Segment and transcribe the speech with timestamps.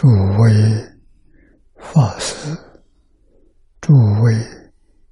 [0.00, 0.48] 诸位
[1.76, 2.56] 法师，
[3.82, 4.32] 诸位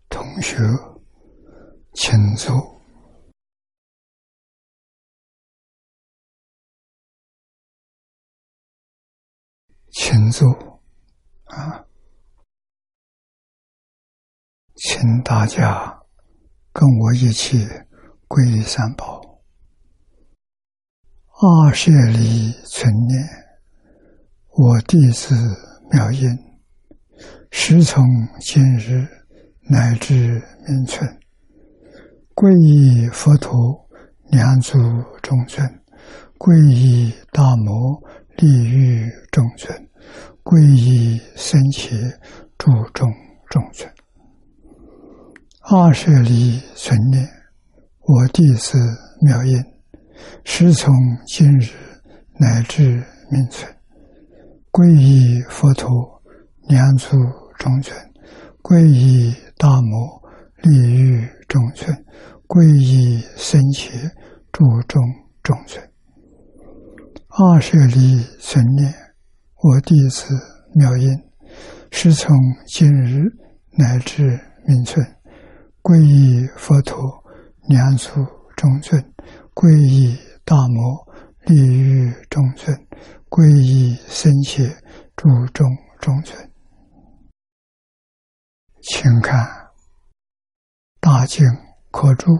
[0.08, 0.56] 同学，
[1.92, 2.56] 请坐，
[9.90, 10.48] 请坐
[11.44, 11.84] 啊！
[14.76, 16.02] 请大家
[16.72, 17.58] 跟我一起
[18.26, 19.20] 皈依三宝。
[21.26, 23.47] 二舍离存念，
[24.60, 25.36] 我弟子
[25.92, 26.36] 妙音，
[27.52, 28.04] 时从
[28.40, 29.06] 今日
[29.70, 31.08] 乃至明存，
[32.34, 33.54] 皈依佛陀、
[34.32, 34.76] 两足
[35.22, 35.64] 众尊，
[36.38, 38.02] 皈依大摩
[38.38, 39.72] 利欲众尊，
[40.42, 41.96] 皈依僧伽
[42.58, 43.08] 诸众
[43.48, 43.88] 众尊。
[45.70, 47.24] 二舍离存念，
[48.00, 48.76] 我弟子
[49.20, 49.64] 妙音。
[50.42, 50.92] 时从
[51.28, 51.70] 今日
[52.40, 53.72] 乃至明存，
[54.78, 56.22] 皈依佛陀、
[56.68, 57.16] 两足
[57.58, 57.98] 中尊，
[58.62, 60.22] 皈依大摩
[60.62, 61.92] 利欲中尊，
[62.46, 63.90] 皈依僧伽
[64.52, 65.02] 诸众
[65.42, 65.84] 中尊。
[67.26, 68.94] 二舍离存念，
[69.64, 70.32] 我弟子
[70.76, 71.10] 妙音，
[71.90, 72.36] 时从
[72.68, 73.24] 今日
[73.76, 75.04] 乃至明存，
[75.82, 76.96] 皈依佛陀、
[77.66, 78.10] 两足
[78.54, 79.04] 中尊。
[79.54, 81.04] 皈依大摩
[81.46, 82.78] 利欲中尊，
[83.30, 84.64] 皈依僧切，
[85.14, 85.68] 注重
[86.00, 86.50] 中尊，
[88.80, 89.44] 请看
[90.98, 91.44] 《大经
[91.90, 92.32] 科注》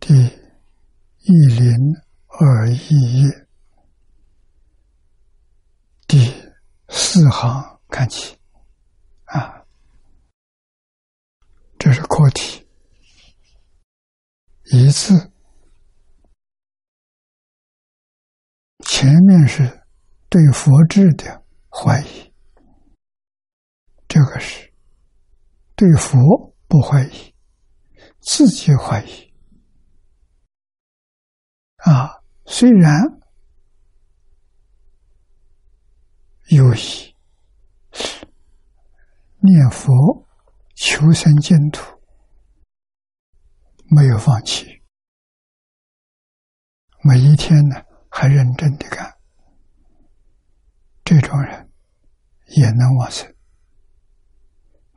[0.00, 0.12] 第
[1.18, 1.72] 一零
[2.26, 3.46] 二一页。
[6.08, 6.30] 第
[6.88, 8.36] 四行看起，
[9.26, 9.64] 啊，
[11.78, 12.66] 这是课题，
[14.64, 15.31] 一字。
[18.94, 19.82] 前面是
[20.28, 22.30] 对佛智的怀疑，
[24.06, 24.70] 这个是
[25.74, 27.34] 对佛不怀疑，
[28.20, 29.32] 自己怀疑。
[31.76, 32.92] 啊，虽然
[36.50, 37.16] 有疑，
[39.40, 40.28] 念佛
[40.74, 41.98] 求生净土，
[43.88, 44.82] 没有放弃，
[47.00, 47.91] 每一天呢。
[48.14, 49.10] 还认真的干，
[51.02, 51.70] 这种人
[52.48, 53.34] 也能往生，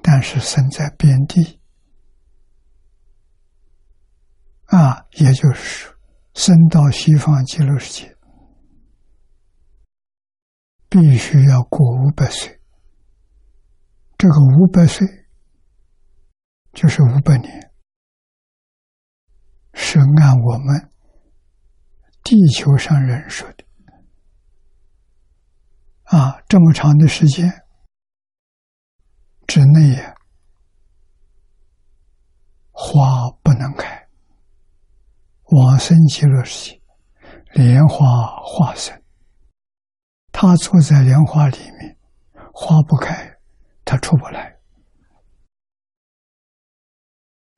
[0.01, 1.61] 但是生在边地
[4.65, 5.95] 啊，也就是
[6.33, 8.17] 生到西方极乐世界，
[10.89, 12.59] 必须要过五百岁。
[14.17, 15.07] 这个五百岁
[16.73, 17.71] 就是五百年，
[19.73, 20.91] 是按我们。
[22.25, 23.63] 地球上人说的
[26.05, 27.47] 啊，这么长的时间
[29.45, 30.15] 之内呀，
[32.71, 34.07] 花不能开，
[35.51, 36.81] 往生极乐世界，
[37.53, 39.03] 莲花化身，
[40.31, 41.95] 他坐在莲花里面，
[42.51, 43.37] 花不开，
[43.85, 44.57] 他出不来，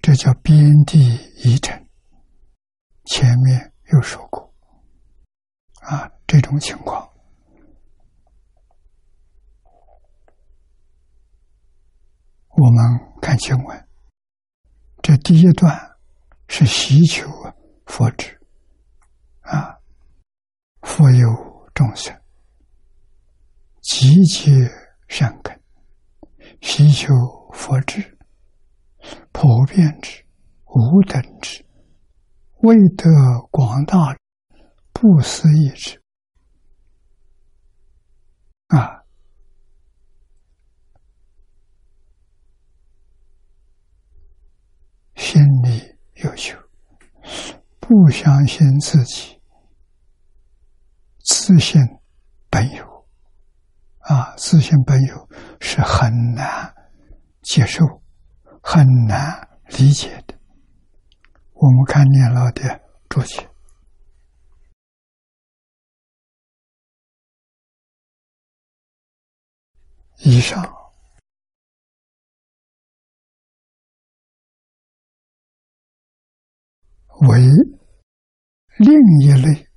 [0.02, 1.88] 这叫边地遗尘。
[3.06, 4.47] 前面有说过。
[5.88, 7.10] 啊，这种情况，
[12.50, 12.84] 我们
[13.22, 13.88] 看经文，
[15.01, 15.95] 这第一段
[16.50, 17.25] 是希求
[17.86, 18.38] 佛智，
[19.44, 19.78] 啊，
[20.81, 21.25] 佛有
[21.74, 22.13] 众生，
[23.81, 24.51] 集结
[25.07, 25.57] 善根，
[26.60, 27.13] 希求
[27.54, 28.18] 佛智，
[29.31, 30.22] 普遍之，
[30.66, 31.66] 无等之，
[32.57, 33.07] 为得
[33.50, 34.18] 广大。
[35.00, 36.02] 不思议之
[38.70, 39.04] 啊，
[45.16, 46.58] 心里有求，
[47.80, 49.40] 不相信自己，
[51.24, 51.80] 自信
[52.50, 53.08] 本有
[54.00, 55.30] 啊，自信本有
[55.62, 56.74] 是很难
[57.44, 57.86] 接受、
[58.64, 59.48] 很难
[59.78, 60.36] 理解的。
[61.54, 63.48] 我们看念老的注解。
[70.19, 70.64] 以上
[77.30, 77.40] 为
[78.78, 79.68] 另一类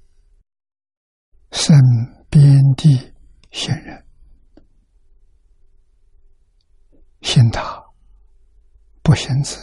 [1.51, 1.77] 生
[2.29, 3.15] 边地
[3.51, 4.07] 仙人，
[7.23, 7.83] 信他
[9.03, 9.59] 不信子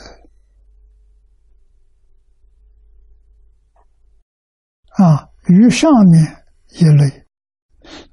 [4.90, 7.28] 啊，与上面一类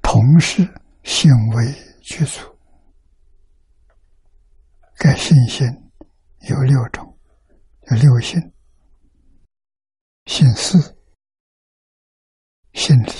[0.01, 0.63] 同是
[1.03, 1.65] 行为
[2.01, 2.54] 具足。
[4.97, 5.67] 该信心
[6.49, 7.17] 有六种，
[7.91, 8.39] 有六性：
[10.25, 10.97] 信思、
[12.73, 13.11] 信理、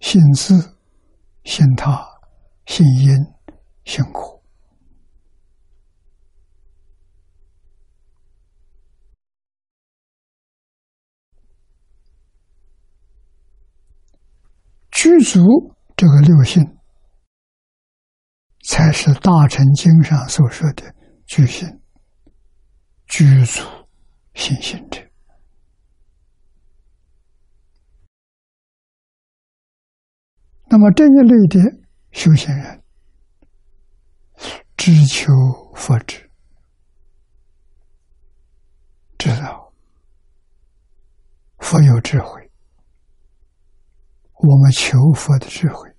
[0.00, 0.54] 信智、
[1.44, 2.06] 信他、
[2.66, 3.16] 信因、
[3.84, 4.42] 信果。
[14.92, 15.40] 具足
[15.96, 16.62] 这个六性，
[18.62, 20.94] 才是大乘经上所说的
[21.26, 21.68] 具心、
[23.06, 23.60] 具足
[24.34, 25.00] 信心者。
[30.66, 31.58] 那么这一类的
[32.12, 32.82] 修行人，
[34.76, 35.30] 只求
[35.74, 36.30] 佛智，
[39.18, 39.72] 知道
[41.58, 42.50] 佛有智慧。
[44.34, 45.91] 我们求佛的智慧，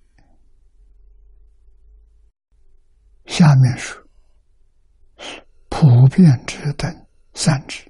[3.26, 4.02] 下面说
[5.70, 6.94] 普遍之等
[7.34, 7.90] 三智，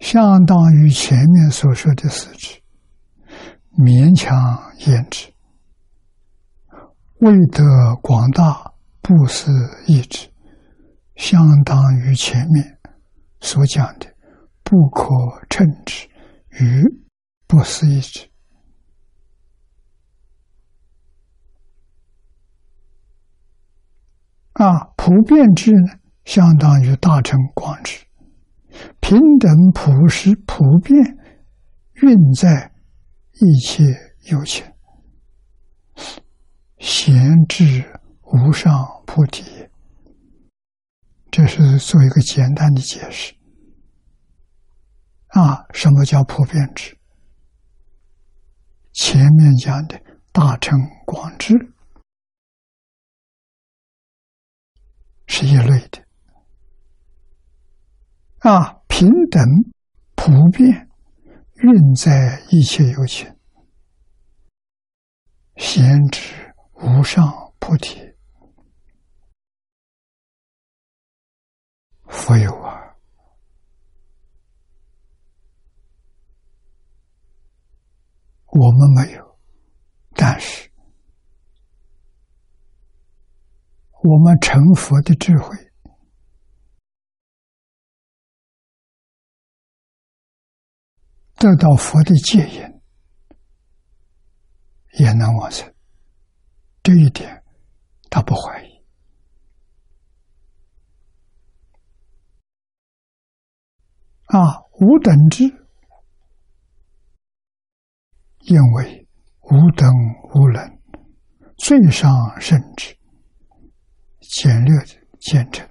[0.00, 2.60] 相当于前面所说的四智，
[3.76, 5.32] 勉强言之，
[7.18, 7.62] 为得
[8.02, 8.72] 广大
[9.02, 9.50] 不思
[9.86, 10.28] 一智，
[11.16, 12.78] 相当于前面
[13.40, 14.06] 所讲的
[14.62, 15.06] 不可
[15.50, 16.08] 称之
[16.58, 16.82] 与
[17.46, 18.28] 不思一智。
[24.54, 28.04] 啊，普遍智呢，相当于大乘广智，
[29.00, 30.96] 平等普实普遍
[31.94, 32.72] 运在
[33.32, 33.82] 一切
[34.30, 34.64] 有情，
[36.78, 37.84] 闲置
[38.22, 38.72] 无上
[39.04, 39.44] 菩提。
[41.32, 43.34] 这是做一个简单的解释。
[45.30, 46.96] 啊，什么叫普遍智？
[48.92, 51.73] 前面讲的大乘广智。
[55.26, 56.04] 是一类的
[58.40, 59.42] 啊，平等、
[60.14, 60.88] 普遍，
[61.54, 63.26] 运在一切有情，
[65.56, 68.00] 闲知无上菩提，
[72.06, 72.78] 佛有啊，
[78.46, 79.38] 我们没有，
[80.14, 80.70] 但是。
[84.06, 85.56] 我们成佛的智慧，
[91.36, 92.82] 得到佛的戒引，
[94.98, 95.74] 也能往生。
[96.82, 97.42] 这一点，
[98.10, 98.84] 他不怀疑。
[104.26, 105.44] 啊，无等之，
[108.40, 109.08] 因为
[109.40, 109.90] 无等
[110.34, 110.78] 无能，
[111.56, 112.98] 最上圣智。
[114.30, 114.86] 简略的
[115.20, 115.68] 简称，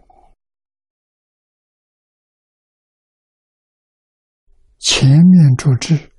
[4.79, 6.11] 前面主智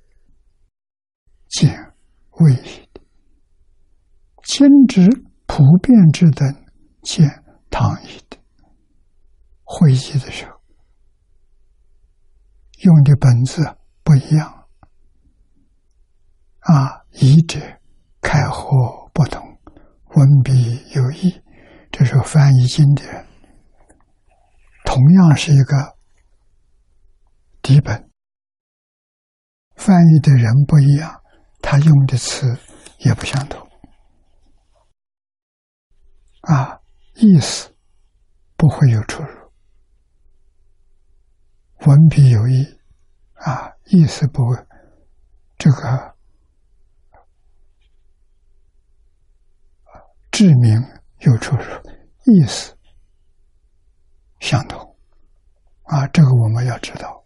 [1.47, 1.73] 简
[2.31, 3.01] 位移的，
[4.43, 5.07] 今之
[5.45, 6.47] 普遍之等
[7.01, 7.25] 简
[7.69, 8.37] 唐译的，
[9.63, 10.61] 会议的时候
[12.83, 13.63] 用的本字
[14.03, 14.67] 不一样，
[16.59, 17.59] 啊，一者
[18.21, 19.41] 开合不同，
[20.15, 20.51] 文笔
[20.93, 21.44] 有异。
[21.97, 23.25] 这是翻译经典，
[24.83, 25.95] 同样是一个
[27.61, 28.11] 底本，
[29.77, 31.23] 翻译的人不一样，
[31.61, 32.59] 他用的词
[32.97, 33.65] 也不相同，
[36.41, 36.81] 啊，
[37.13, 37.73] 意思
[38.57, 39.53] 不会有出入，
[41.87, 42.77] 文笔有异，
[43.35, 44.57] 啊，意思不会，
[45.57, 46.13] 这个
[50.29, 50.83] 志明。
[51.19, 51.63] 有出入，
[52.25, 52.77] 意思
[54.39, 54.97] 相同
[55.83, 57.25] 啊，这个我们要知道。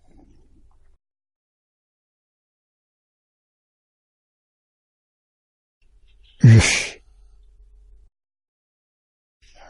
[6.42, 7.02] 于是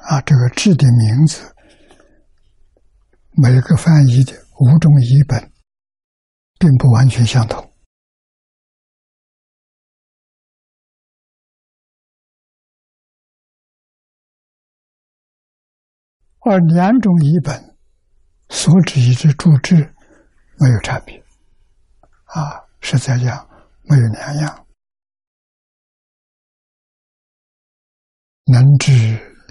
[0.10, 1.56] 啊，这个字的名字，
[3.32, 5.52] 每个翻译的五种译本，
[6.60, 7.69] 并不完全相同。
[16.42, 17.76] 而两种译本
[18.50, 19.76] 所指之注释
[20.58, 21.18] 没有差别，
[22.26, 23.48] 啊，实在讲
[23.84, 24.66] 没有两样。
[28.46, 28.92] 能知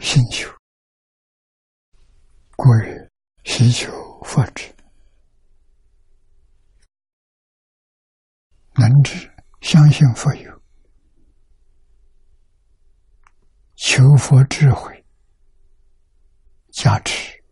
[0.03, 0.51] 心求，
[2.57, 3.11] 故曰
[3.45, 3.93] 希求
[4.25, 4.75] 佛智。
[8.75, 9.31] 能知
[9.61, 10.63] 相信佛有，
[13.77, 14.98] 求佛智慧
[16.81, 17.43] 加持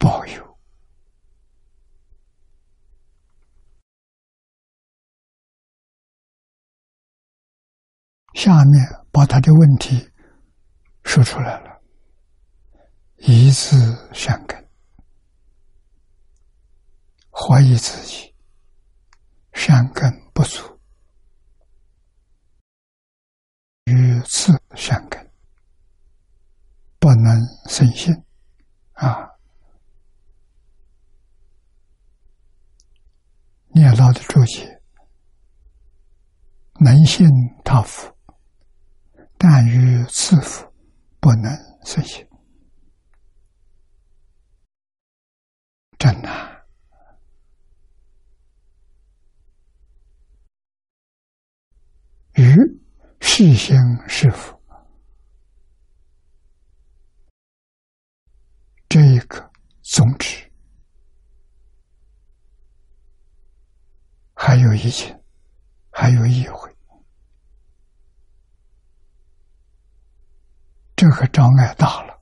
[0.00, 0.58] 保佑。
[8.34, 10.10] 下面把他的问题
[11.04, 11.80] 说出来了：
[13.18, 13.76] 一字
[14.12, 14.68] 善根，
[17.30, 18.34] 怀疑自己
[19.52, 20.80] 善根不足。
[23.84, 25.25] 与次善根
[27.06, 28.12] 不能生信
[28.94, 29.30] 啊！
[33.68, 34.82] 念老的注解，
[36.80, 37.24] 能信
[37.64, 38.12] 他福，
[39.38, 40.66] 但于次福
[41.20, 41.48] 不能
[41.84, 42.26] 生信，
[45.96, 46.60] 真难。
[52.34, 52.76] 与。
[53.20, 53.76] 是行
[54.08, 54.55] 是福，
[58.88, 59.50] 这一个
[59.82, 60.50] 宗旨，
[64.34, 65.14] 还有一情，
[65.90, 66.74] 还有意会，
[70.94, 72.20] 这个障碍大了，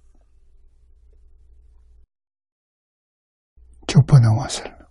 [3.87, 4.88] 就不能往生了。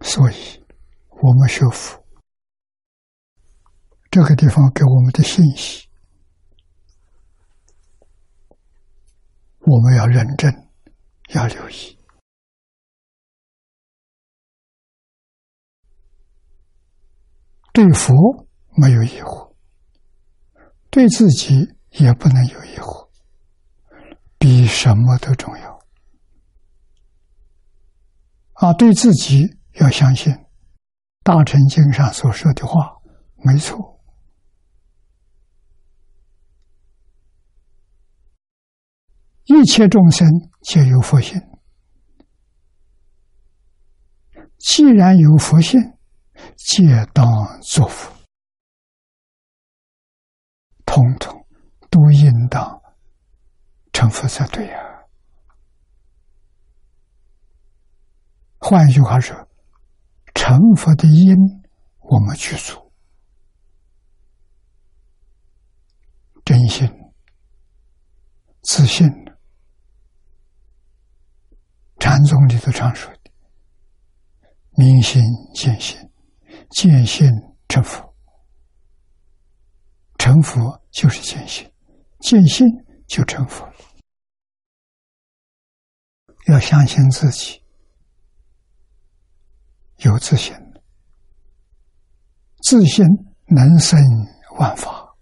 [0.00, 0.64] 所以。
[1.22, 1.98] 我们学佛，
[4.10, 5.85] 这个地方给我们的信息，
[9.66, 10.68] 我们要认真，
[11.34, 11.98] 要留意。
[17.72, 18.14] 对佛
[18.76, 19.52] 没有疑惑，
[20.88, 23.08] 对自己也不能有疑惑，
[24.38, 25.78] 比什么都重要。
[28.52, 30.32] 啊，对自己要相信。
[31.24, 32.98] 大乘经上所说的话
[33.44, 33.95] 没错，
[39.46, 40.28] 一切众生
[40.62, 41.40] 皆有佛性。
[44.58, 45.80] 既然有佛性，
[46.56, 47.26] 皆当
[47.62, 48.12] 作佛，
[50.84, 51.46] 统统
[51.90, 52.82] 都应当
[53.92, 54.76] 成佛才对呀。
[58.58, 59.36] 换一句话说。
[60.38, 61.34] 成佛的因，
[61.98, 62.92] 我们去做。
[66.44, 66.88] 真心、
[68.62, 69.08] 自信，
[71.98, 73.30] 禅宗里头常说的
[74.76, 75.22] “明心
[75.54, 75.98] 见性，
[76.70, 77.28] 见性
[77.68, 78.14] 成佛”。
[80.18, 81.70] 成佛就是见性，
[82.20, 82.66] 见性
[83.06, 83.74] 就成佛了。
[86.48, 87.62] 要相信自己。
[90.00, 90.54] 有自信，
[92.62, 93.02] 自信
[93.46, 93.98] 能生
[94.58, 95.16] 万法，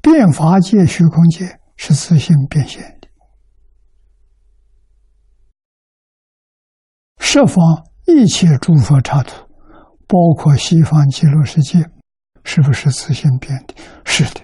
[0.00, 3.08] 变法界、虚空界是自信变现的。
[7.18, 9.46] 十方一切诸佛刹土，
[10.06, 11.78] 包括西方极乐世界，
[12.44, 13.74] 是不是自信变的？
[14.04, 14.40] 是的，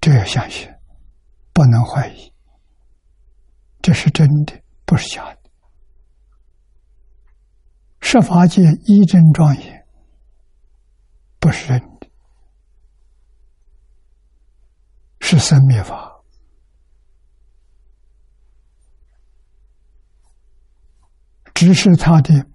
[0.00, 0.68] 这要相信。
[1.52, 2.32] 不能怀疑，
[3.82, 5.50] 这是真的，不是假的。
[8.00, 9.84] 设法界一真庄严，
[11.40, 12.08] 不是真的，
[15.30, 16.22] 是生灭法，
[21.52, 22.46] 只是它的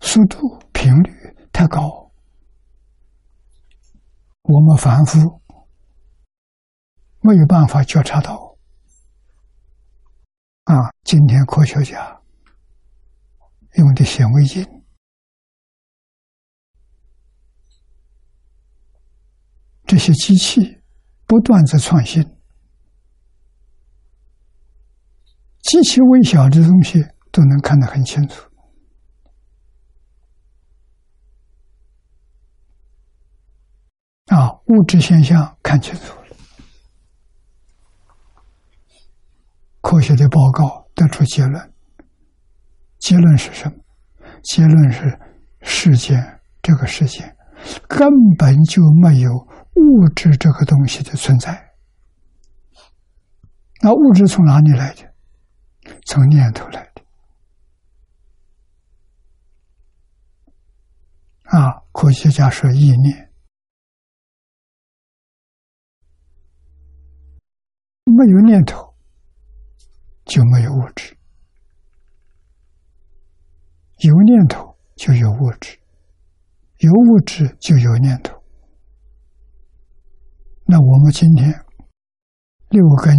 [0.00, 0.38] 速度
[0.72, 1.10] 频率
[1.52, 2.12] 太高，
[4.42, 5.42] 我们凡夫。
[7.22, 8.56] 没有办法觉察到
[10.62, 10.76] 啊！
[11.02, 12.22] 今天科学家
[13.72, 14.64] 用的显微镜，
[19.88, 20.80] 这些机器
[21.26, 22.22] 不断在创新，
[25.62, 28.48] 极其微小的东西都能看得很清楚
[34.26, 34.52] 啊！
[34.66, 36.14] 物质现象看清楚。
[39.80, 41.72] 科学的报告得出结论，
[42.98, 43.76] 结论是什么？
[44.42, 45.18] 结论是
[45.62, 46.14] 世界
[46.62, 47.36] 这个世界
[47.88, 49.30] 根本就没有
[49.76, 51.74] 物质这个东西的存在。
[53.80, 55.14] 那物质从哪里来的？
[56.06, 57.02] 从念头来的。
[61.44, 63.32] 啊，科学家说意念，
[68.04, 68.84] 没有念头。
[70.26, 71.16] 就没有物质
[73.98, 75.78] 有念头就有物质，
[76.78, 78.35] 有物质就有念头。
[80.68, 81.64] 那我们今天
[82.70, 83.14] 六根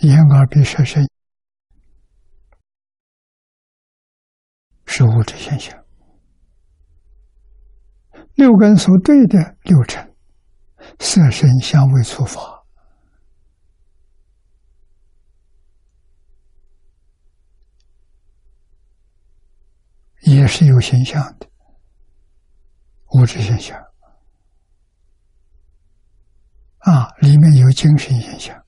[0.00, 1.08] 眼耳鼻舌身
[4.84, 5.82] 是物质现象，
[8.34, 10.14] 六根所对的六尘，
[10.98, 12.62] 色身香味触法。
[20.22, 21.48] 也是有形象的
[23.12, 23.85] 物质现象
[26.86, 28.64] 啊，里面有精神现象，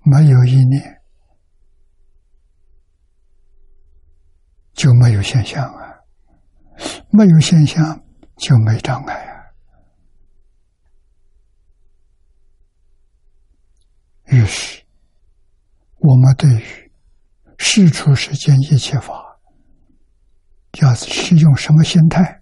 [0.00, 1.00] 没有意念
[4.72, 5.94] 就没有现象啊，
[7.10, 8.04] 没有现象
[8.38, 9.46] 就没障碍啊。
[14.24, 14.84] 于是，
[15.98, 16.83] 我们对于
[17.58, 19.38] 世出世间一切法，
[20.80, 22.40] 要是用什么心态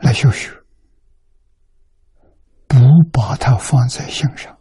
[0.00, 0.50] 来修学，
[2.66, 2.76] 不
[3.12, 4.58] 把它放在心上，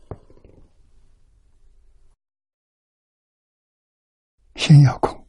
[4.56, 5.28] 心要空，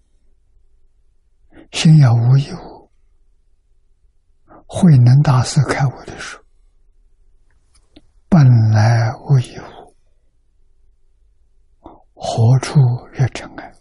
[1.72, 2.90] 心要无一物。
[4.70, 6.38] 慧能大师开悟的书，
[8.28, 9.77] 本来无一物。
[12.20, 12.80] 何处
[13.12, 13.72] 惹尘埃？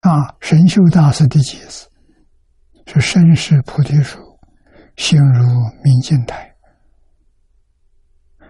[0.00, 0.36] 啊！
[0.40, 1.88] 神秀大师的解释
[2.86, 4.18] 是：身是菩提树，
[4.96, 5.44] 心如
[5.84, 6.56] 明镜台。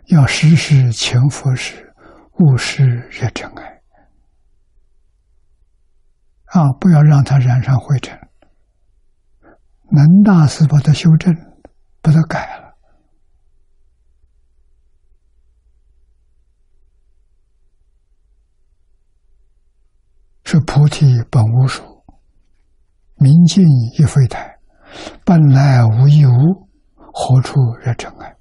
[0.06, 1.94] 要时时勤佛事，
[2.38, 3.82] 勿使惹尘埃。
[6.46, 6.72] 啊！
[6.80, 8.18] 不要让它染上灰尘。
[9.90, 11.34] 能大师把它修正，
[12.00, 12.67] 把它改了。
[20.50, 21.82] 是菩提本无树，
[23.16, 23.62] 明镜
[23.98, 24.58] 亦非台，
[25.22, 28.34] 本来无一物，何处惹尘埃？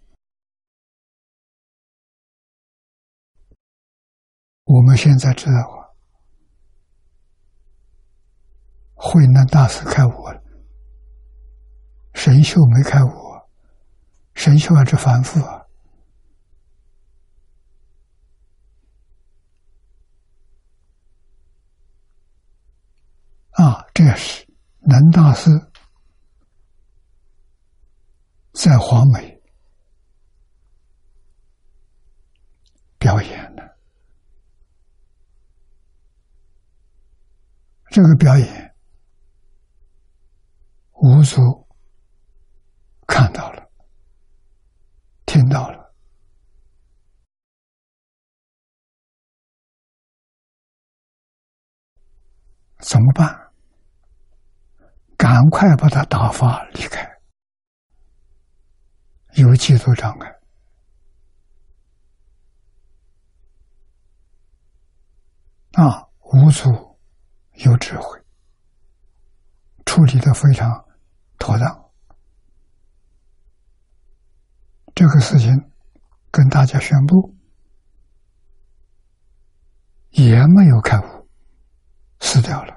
[4.63, 5.97] 我们现在知道了，
[8.93, 10.41] 慧能大师开悟了，
[12.13, 13.09] 神秀没开悟，
[14.33, 15.41] 神秀还是凡夫。
[23.59, 24.47] 啊，这是
[24.97, 25.51] 南大师
[28.53, 29.39] 在华美
[32.97, 33.77] 表演的
[37.91, 38.75] 这个表演，
[40.93, 41.67] 无数
[43.05, 43.71] 看到了，
[45.27, 45.93] 听到了，
[52.79, 53.46] 怎么办？
[55.27, 57.05] 赶快把他打发离开，
[59.33, 60.39] 有嫉妒障碍
[65.73, 66.69] 啊，无足
[67.55, 68.17] 有智慧，
[69.85, 70.85] 处理的非常
[71.37, 71.91] 妥当。
[74.95, 75.51] 这个事情
[76.31, 77.35] 跟大家宣布，
[80.11, 81.29] 也没有开悟，
[82.21, 82.76] 死掉了。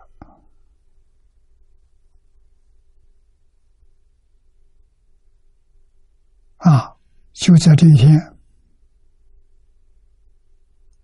[6.60, 6.96] 啊！
[7.32, 8.18] 就在这一天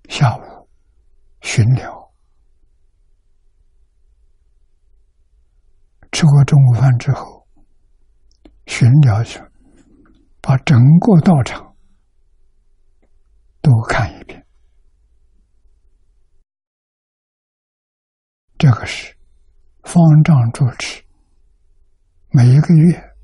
[0.09, 0.69] 下午
[1.40, 2.12] 巡了，
[6.12, 7.47] 吃过中午饭之后，
[8.66, 9.40] 巡了去，
[10.42, 11.75] 把整个道场
[13.62, 14.45] 都看一遍。
[18.59, 19.16] 这个是
[19.85, 21.03] 方丈主持，
[22.31, 23.14] 每一个月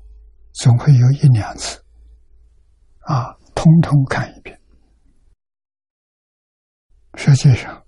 [0.53, 1.82] 总会有一两次。
[3.05, 4.59] 啊，通通看一遍。
[7.15, 7.85] 实际上，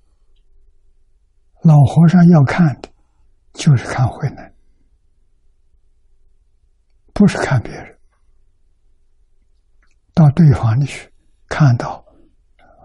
[1.64, 2.90] 老和尚要看的，
[3.54, 4.54] 就是看慧能，
[7.14, 7.98] 不是看别人。
[10.14, 11.12] 到对方里去，
[11.48, 12.06] 看到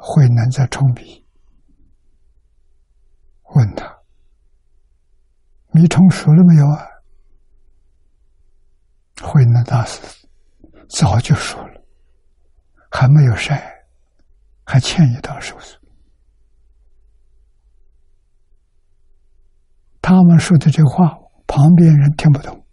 [0.00, 1.24] 慧能在冲鼻，
[3.54, 3.98] 问他
[5.72, 6.86] ：“你冲熟了没有啊？”
[9.22, 10.00] 慧能大师
[10.88, 11.79] 早就说了。
[12.90, 13.86] 还没有晒，
[14.64, 15.76] 还欠一道手续。
[20.02, 22.66] 他们说的这话，旁边人听不懂，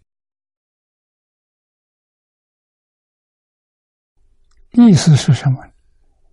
[4.72, 5.62] 意思是什么？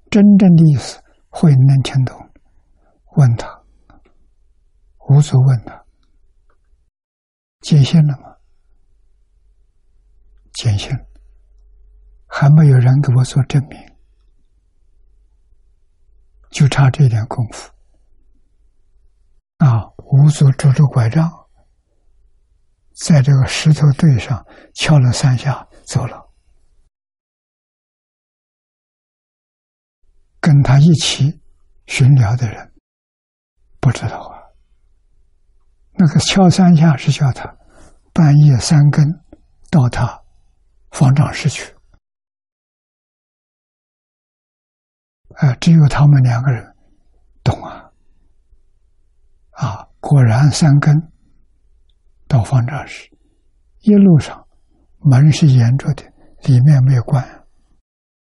[0.09, 2.17] 真正的意思会能听懂？
[3.17, 3.47] 问他，
[5.09, 5.85] 无足问他，
[7.61, 8.35] 见信了吗？
[10.53, 10.89] 见信，
[12.37, 13.79] 还没有人给我做证明，
[16.51, 17.71] 就差这点功夫。
[19.59, 21.31] 啊，五祖拄着拐杖，
[22.93, 26.29] 在这个石头堆上敲了三下，走了。
[30.41, 31.41] 跟他一起
[31.87, 32.73] 寻聊的人
[33.79, 34.43] 不知道啊。
[35.93, 37.55] 那个敲三下是叫他
[38.11, 39.05] 半夜三更
[39.71, 40.21] 到他
[40.91, 41.73] 方丈室去。
[45.37, 46.75] 啊，只有他们两个人
[47.43, 47.91] 懂啊。
[49.51, 50.93] 啊，果然三更
[52.27, 53.09] 到方丈室，
[53.79, 54.45] 一路上
[54.99, 56.03] 门是严着的，
[56.43, 57.45] 里面没有关，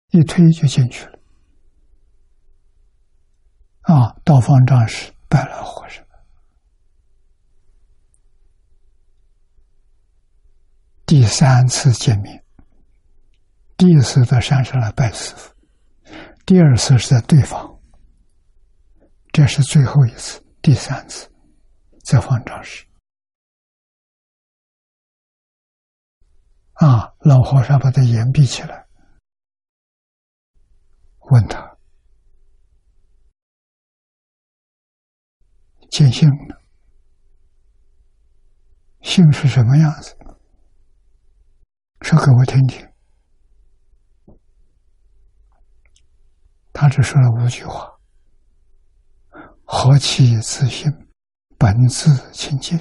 [0.10, 1.20] 一推就进去了。
[3.82, 6.06] 啊，到方丈室拜了和尚，
[11.06, 12.44] 第三次见面，
[13.78, 15.51] 第一次在山上来拜师傅，
[16.52, 17.80] 第二次是在对方，
[19.32, 20.46] 这是最后一次。
[20.62, 21.32] 第三次，
[22.04, 22.86] 在方丈室，
[26.74, 28.86] 啊，老和尚把他眼闭起来，
[31.32, 31.78] 问他
[35.90, 36.62] 见性了，
[39.04, 40.18] 性是什么样子？
[42.02, 42.91] 说给我听听。
[46.82, 47.88] 他只说了五句话。
[49.64, 50.92] 何其自信，
[51.56, 52.76] 本自清净。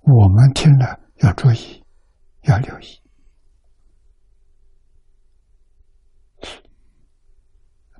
[0.00, 1.84] 我们听了要注意，
[2.44, 2.86] 要留意。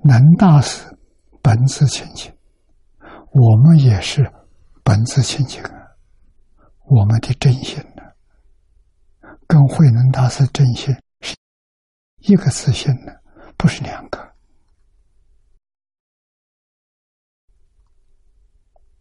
[0.03, 0.87] 能大师
[1.43, 2.35] 本自清净，
[3.33, 4.27] 我们也是
[4.83, 5.69] 本自清净啊。
[6.85, 8.01] 我们的真心呢，
[9.45, 11.35] 跟慧能大师真心是
[12.21, 13.13] 一个自信呢，
[13.65, 14.35] 不是两个。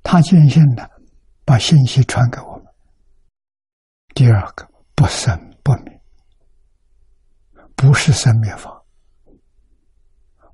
[0.03, 0.91] 他坚信的，
[1.45, 2.65] 把信息传给我们。
[4.15, 6.01] 第二个不生不灭，
[7.77, 8.83] 不是生灭法。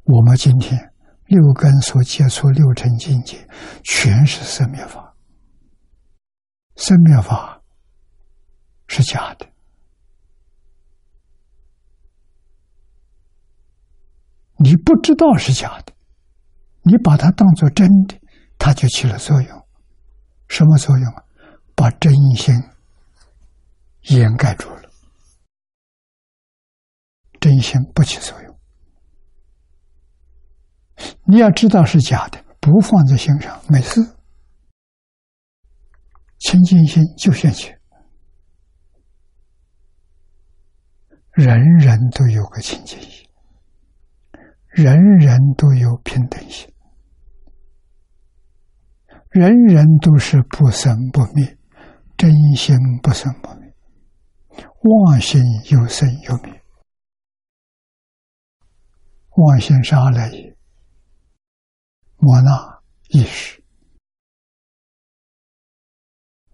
[0.03, 0.93] 我们今天
[1.27, 3.49] 六根所接触六尘境界，
[3.85, 5.15] 全是生灭法。
[6.75, 7.63] 生灭法
[8.89, 9.49] 是假的，
[14.63, 15.93] 你不知道是假的，
[16.83, 18.21] 你把它当做真的。
[18.63, 19.67] 它就起了作用，
[20.49, 21.25] 什么作用啊？
[21.75, 22.55] 把真心
[24.03, 24.83] 掩盖住了，
[27.41, 28.59] 真心不起作用。
[31.25, 33.99] 你要知道是假的，不放在心上，没事。
[36.39, 37.73] 清净心就现起，
[41.33, 43.20] 人人都有个清净心，
[44.71, 46.73] 人人都有平等心。
[49.31, 51.59] 人人都是不生不灭，
[52.17, 53.75] 真心不生不灭，
[54.83, 56.63] 妄心有生有灭。
[59.37, 60.57] 妄心是阿赖耶，
[62.17, 63.63] 莫那意识。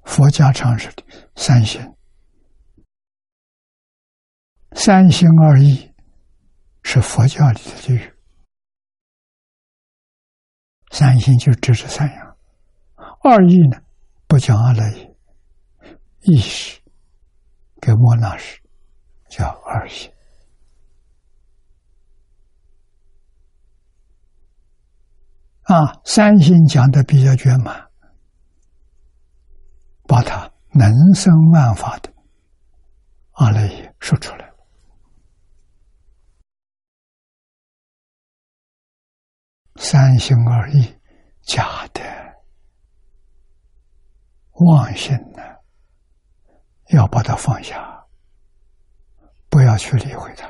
[0.04, 1.02] 佛家常说的
[1.34, 1.80] 三心，
[4.72, 5.92] 三心二意
[6.88, 8.14] 是佛教里的律。
[10.92, 12.36] 三心就指这三样。
[13.24, 13.82] 二意呢，
[14.28, 15.16] 不讲阿赖耶，
[16.20, 16.80] 意识
[17.80, 18.60] 跟莫那识
[19.28, 20.12] 叫二心
[25.62, 26.00] 啊。
[26.04, 27.90] 三心讲的比较圆满，
[30.06, 32.14] 把它能生万法的
[33.32, 34.45] 阿赖耶说出来
[39.78, 40.98] 三心二意，
[41.42, 42.02] 假的。
[44.52, 45.42] 妄心呢，
[46.88, 48.06] 要把它放下，
[49.50, 50.48] 不要去理会它。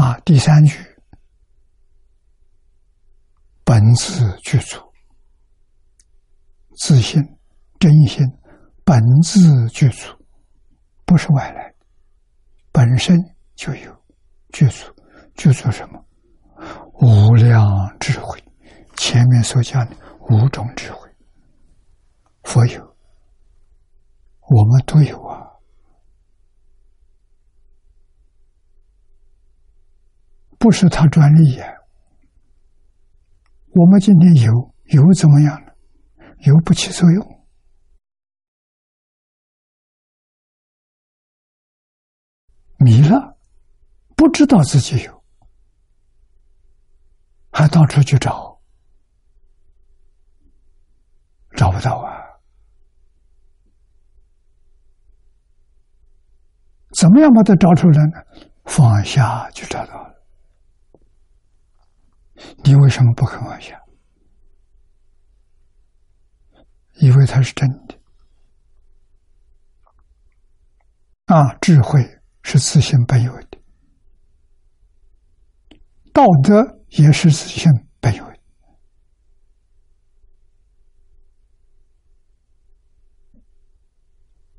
[0.00, 0.78] 啊，第三句，
[3.64, 4.78] 本自具足，
[6.78, 7.20] 自信、
[7.78, 8.24] 真心，
[8.84, 10.21] 本自具足，
[11.12, 11.74] 不是外来，
[12.72, 13.22] 本身
[13.54, 14.02] 就有。
[14.48, 14.86] 具足，
[15.34, 16.02] 具足什么？
[17.02, 17.62] 无量
[18.00, 18.42] 智慧。
[18.96, 19.96] 前面所讲的
[20.30, 21.06] 五种智慧，
[22.44, 22.96] 佛有，
[24.48, 25.52] 我们都有啊。
[30.58, 31.66] 不是他专利呀。
[33.74, 35.72] 我们今天有，有怎么样呢？
[36.46, 37.41] 有不起作用，
[43.12, 43.36] 了，
[44.16, 45.24] 不知道自己有，
[47.50, 48.60] 还到处去找，
[51.56, 52.10] 找不到啊？
[56.94, 58.12] 怎么样把它找出来呢？
[58.64, 60.24] 放下就找到了。
[62.64, 63.80] 你为什么不肯放下？
[66.94, 67.98] 以为它是真的
[71.26, 71.54] 啊！
[71.60, 73.58] 智慧是自性本有的，
[76.12, 78.38] 道德也是自性本有的，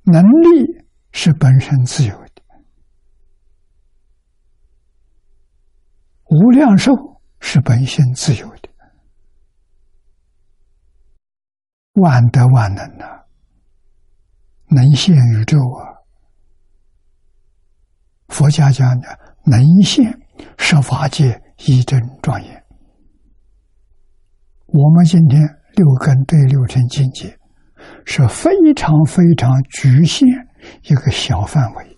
[0.04, 2.42] 能力是本身自由的，
[6.30, 6.92] 无量寿。
[7.46, 8.70] 是本性自由的，
[11.96, 13.26] 万德万能呐，
[14.70, 15.93] 能现宇宙啊！
[18.34, 19.08] 佛家讲的
[19.46, 20.20] 能现
[20.58, 22.64] 十法界一真庄严。
[24.66, 25.40] 我们今天
[25.76, 27.38] 六根对六尘境界
[28.06, 30.28] 是非常非常局限
[30.82, 31.98] 一个小范围。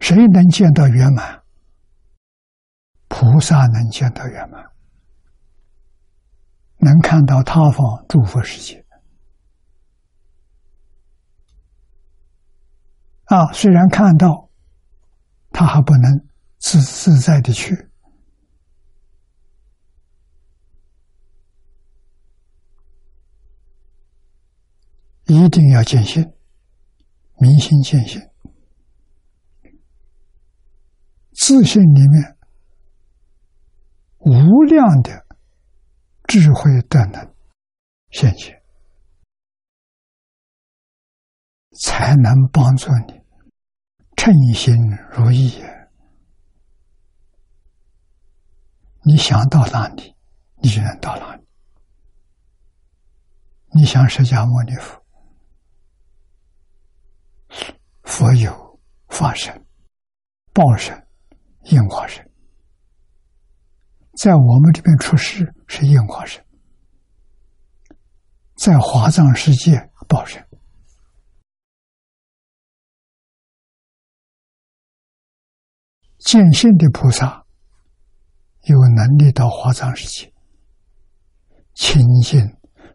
[0.00, 1.42] 谁能见到圆满？
[3.06, 4.64] 菩萨能见到圆满，
[6.78, 8.83] 能看到他方诸佛世界。
[13.24, 14.50] 啊，虽然看到，
[15.50, 16.26] 他还不能
[16.58, 17.74] 自自在的去，
[25.26, 26.22] 一定要见性，
[27.38, 28.20] 明心见性。
[31.32, 32.36] 自信里面
[34.18, 35.26] 无量的
[36.26, 37.34] 智慧的能
[38.10, 38.63] 现，
[41.74, 43.20] 才能帮助你
[44.16, 44.74] 称心
[45.12, 45.62] 如意。
[49.02, 50.14] 你想到哪里，
[50.62, 51.44] 你就能到哪里。
[53.72, 55.04] 你想释迦牟尼佛，
[58.02, 59.66] 佛有法身、
[60.52, 61.00] 报身。
[61.70, 62.22] 应化身，
[64.18, 66.44] 在我们这边出世是应化身，
[68.54, 70.43] 在华藏世界报身，
[76.24, 77.44] 见性的菩萨
[78.62, 80.32] 有能力到华藏世界
[81.74, 82.40] 亲近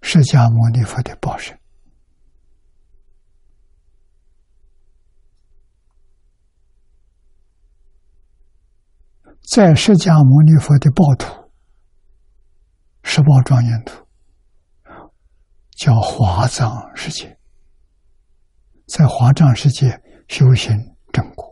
[0.02, 1.56] 释迦牟尼佛的报身。
[9.42, 11.52] 在释迦牟尼佛的报土，
[13.04, 14.08] 十报庄严土，
[15.76, 17.38] 叫华藏世界，
[18.88, 20.76] 在华藏世界修行
[21.12, 21.49] 正果，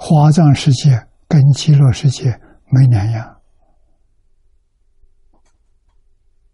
[0.00, 2.30] 华藏世界跟极乐世界
[2.70, 3.42] 没两样，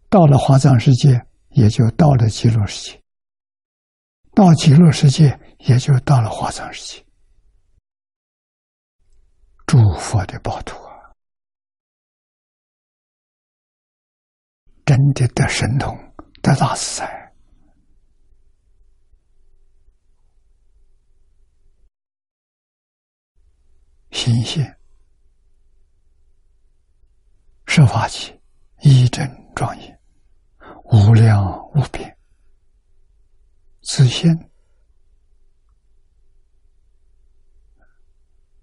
[0.09, 2.99] 到了华藏世界，也就到了极乐世界；
[4.33, 7.05] 到极乐世界，也就到了华藏世界。
[9.67, 11.13] 诸佛的宝土啊，
[14.85, 15.95] 真的得神通，
[16.41, 17.24] 得大自在，
[24.15, 24.75] 心现
[27.67, 28.33] 设法器，
[28.79, 29.99] 一真庄严，
[30.85, 32.17] 无量无边，
[33.81, 34.33] 自现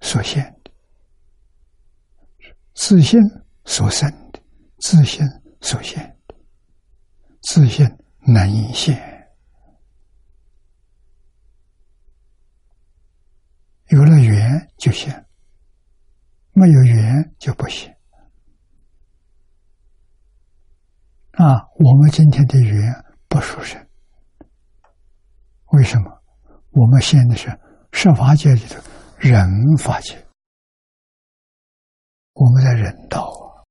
[0.00, 0.58] 所现。
[2.72, 3.20] 自信
[3.66, 4.10] 所生。
[4.32, 4.42] 的，
[4.78, 5.22] 自信
[5.60, 6.02] 所现。
[6.26, 6.34] 的，
[7.42, 7.86] 自信
[8.20, 8.98] 能现，
[13.88, 15.24] 有了缘就现，
[16.52, 17.92] 没有缘就不行。
[21.32, 22.92] 啊，我们今天的缘
[23.28, 23.84] 不殊胜，
[25.72, 26.22] 为什么？
[26.70, 27.48] 我们现在是
[27.92, 28.80] 设法界里头
[29.18, 30.26] 人法界。
[32.34, 33.64] 我们在人道啊，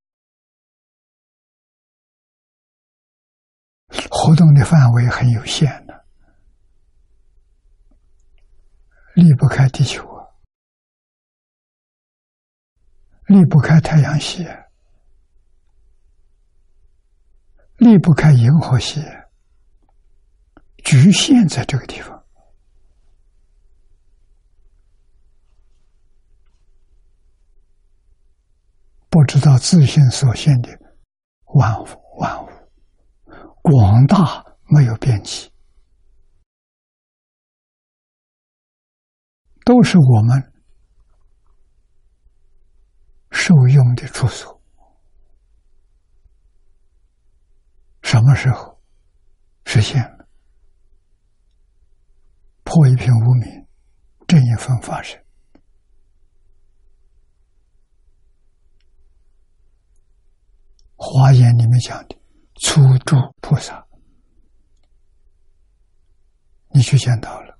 [4.09, 6.05] 活动的范围很有限的，
[9.15, 10.03] 离不开地球
[13.31, 14.45] 离不开太阳系，
[17.77, 19.01] 离不开银河系，
[20.83, 22.21] 局限在这个地方。
[29.09, 30.69] 不知道自信所现的
[31.45, 31.87] 万物
[32.19, 32.49] 万物
[33.61, 35.49] 广大没有边际，
[39.63, 40.50] 都是我们
[43.31, 44.61] 受用的处所。
[48.03, 48.81] 什么时候
[49.65, 50.27] 实现了？
[52.63, 53.67] 破一片无名，
[54.27, 55.21] 正一分发生。
[60.95, 62.15] 华严里面讲的
[62.61, 63.85] 初住菩萨，
[66.69, 67.59] 你去见到了，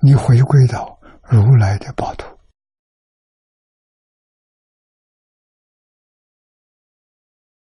[0.00, 0.99] 你回归到
[1.30, 2.26] 如来的宝土，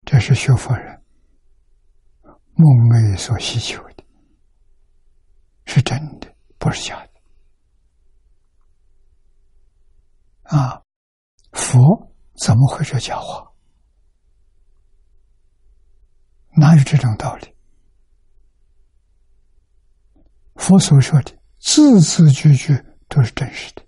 [0.04, 1.02] 这是学佛人
[2.56, 4.04] 梦寐所希求的，
[5.64, 7.10] 是真的，不是假的
[10.58, 10.82] 啊。
[11.52, 11.80] 佛
[12.36, 13.50] 怎么会说假话？
[16.54, 17.56] 哪有这种道理？
[20.56, 22.74] 佛所说的字字句句
[23.08, 23.82] 都是真实的，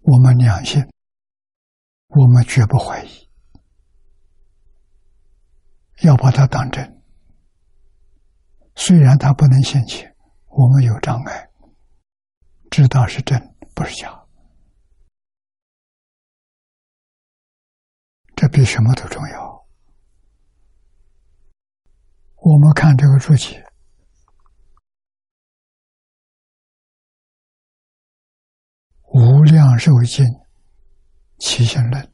[0.00, 0.82] 我们良心，
[2.08, 3.28] 我们绝不怀疑，
[6.02, 7.02] 要把它当真。
[8.76, 10.14] 虽然它不能现前，
[10.46, 11.50] 我们有障碍。
[12.70, 13.40] 知道是真，
[13.74, 14.26] 不是假，
[18.34, 19.66] 这比什么都重要。
[22.34, 23.60] 我们看这个注解，
[29.16, 30.26] 《无量寿经》
[31.38, 32.12] 起心论，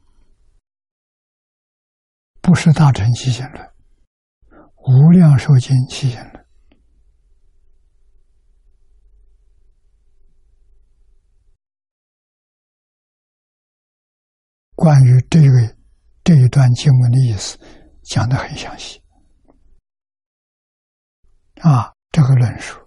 [2.42, 3.64] 不是大乘起心论，
[4.76, 6.46] 《无量寿经》起心论。
[14.74, 15.76] 关于这个
[16.22, 17.58] 这一段经文的意思，
[18.02, 19.02] 讲的很详细。
[21.62, 22.78] 啊，这个论述，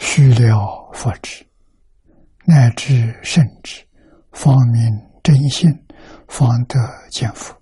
[0.00, 1.46] 须了佛知，
[2.46, 3.86] 乃至圣知，
[4.32, 4.82] 方明
[5.22, 5.70] 真心，
[6.26, 6.76] 方得
[7.10, 7.54] 见佛。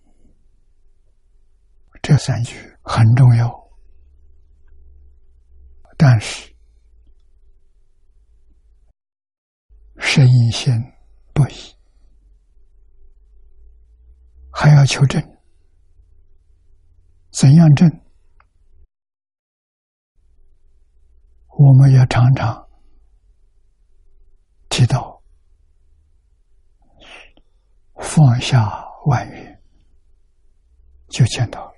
[2.00, 3.52] 这三句很重要，
[5.98, 6.48] 但是。
[10.00, 10.72] 深信
[11.34, 11.76] 不疑，
[14.52, 15.20] 还要求证。
[17.32, 17.90] 怎样证？
[21.58, 22.68] 我们也常常
[24.68, 25.20] 提到
[27.96, 28.72] 放下
[29.06, 29.60] 万缘，
[31.08, 31.72] 就见到了。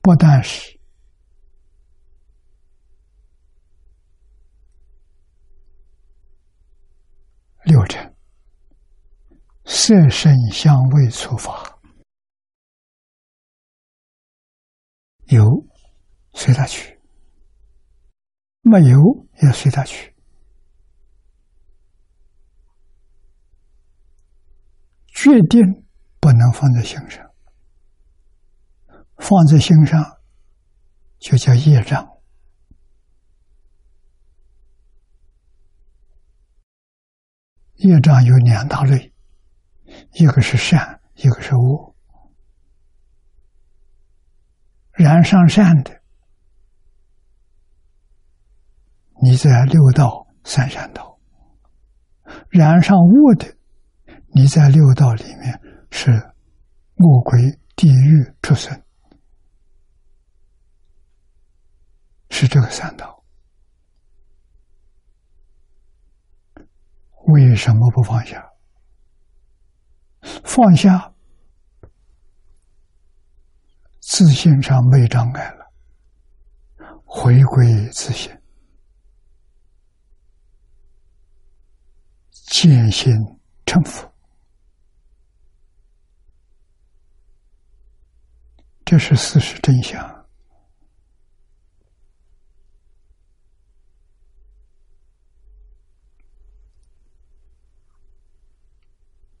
[0.00, 0.80] 不但是。
[7.64, 8.16] 六尘，
[9.66, 11.69] 色声香味触法，
[15.30, 15.64] 有
[16.34, 16.98] 随他去，
[18.62, 18.98] 没有
[19.40, 20.12] 也随他去，
[25.14, 25.60] 决定
[26.18, 27.30] 不能放在心上，
[29.18, 30.18] 放在心上
[31.20, 32.08] 就叫业障。
[37.76, 39.12] 业障有两大类，
[40.14, 41.89] 一个是善，一个是恶。
[45.02, 46.02] 染上善的，
[49.22, 51.18] 你在六道三善道；
[52.50, 53.56] 染上恶的，
[54.34, 55.58] 你在六道里面
[55.90, 56.10] 是
[56.96, 57.40] 恶鬼、
[57.76, 58.82] 地狱出生，
[62.28, 63.24] 是这个三道。
[67.28, 68.50] 为什么不放下？
[70.44, 71.14] 放下，
[74.00, 75.72] 自信上没障碍了。
[77.04, 78.30] 回归自信。
[82.30, 83.12] 见心
[83.64, 84.12] 成佛。
[88.84, 90.20] 这是事实真相。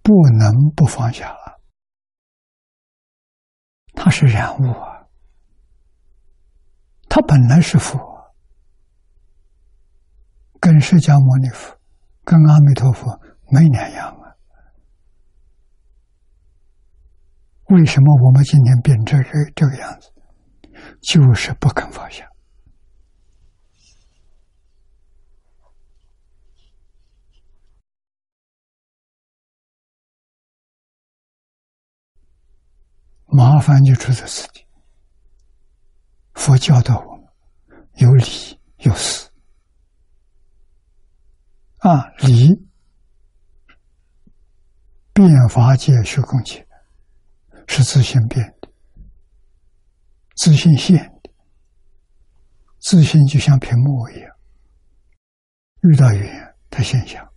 [0.02, 1.39] 不能不放下。
[4.02, 5.04] 他是染物啊，
[7.06, 8.00] 他本来是佛，
[10.58, 11.76] 跟释迦牟尼佛、
[12.24, 13.20] 跟阿弥陀佛
[13.50, 14.32] 没两样啊。
[17.66, 20.10] 为什么我们今天变成这这个样子？
[21.02, 22.26] 就是不肯放下。
[33.32, 34.66] 麻烦就出在此地。
[36.34, 37.26] 佛教导我们
[37.94, 38.24] 有理
[38.78, 39.28] 有事。
[41.78, 42.68] 啊，理。
[45.12, 46.66] 变法界虚空界
[47.66, 48.70] 是自性变的，
[50.34, 51.30] 自信现的，
[52.78, 54.30] 自信就像屏幕一样，
[55.82, 57.28] 遇到缘它现象，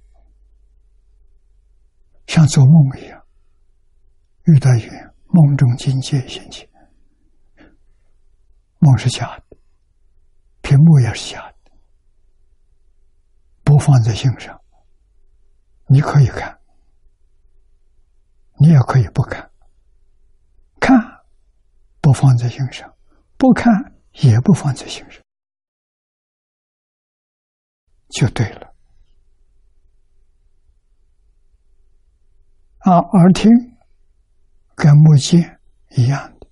[2.27, 3.21] 像做梦一样，
[4.43, 5.12] 遇到缘。
[5.33, 6.69] 梦中境界现起，
[8.77, 9.57] 梦是假的，
[10.61, 11.71] 屏幕也是假的，
[13.63, 14.61] 不放在心上。
[15.87, 16.59] 你可以看，
[18.59, 19.49] 你也可以不看，
[20.79, 20.95] 看
[21.99, 22.95] 不放在心上，
[23.35, 23.73] 不看
[24.11, 25.19] 也不放在心上，
[28.09, 28.71] 就对了。
[32.81, 33.72] 啊，耳听。
[34.75, 35.59] 跟目见
[35.91, 36.47] 一样的，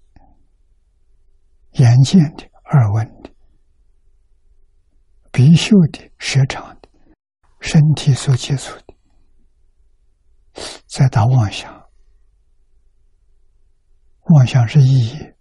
[1.74, 3.32] 眼见的、耳闻的、
[5.32, 6.90] 鼻嗅的、舌尝的、
[7.60, 8.94] 身体所接触的，
[10.88, 11.90] 再打妄想，
[14.26, 15.34] 妄想是意义。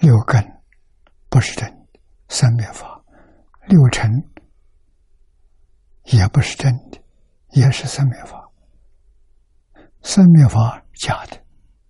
[0.00, 0.62] 六根
[1.28, 3.04] 不是真的，三灭法，
[3.66, 4.10] 六尘
[6.04, 7.02] 也不是真的。
[7.52, 8.50] 也是生灭法，
[10.02, 11.42] 生灭法假的，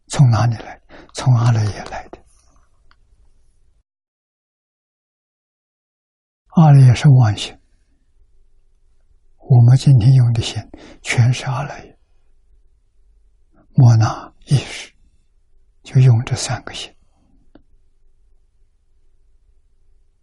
[0.07, 0.81] 从哪里来？
[1.15, 2.19] 从阿赖耶来的。
[6.51, 7.59] 阿赖耶是妄心，
[9.37, 10.63] 我们今天用的心
[11.03, 11.99] 全是阿赖耶。
[13.75, 14.93] 莫那意识
[15.83, 16.95] 就用这三个心，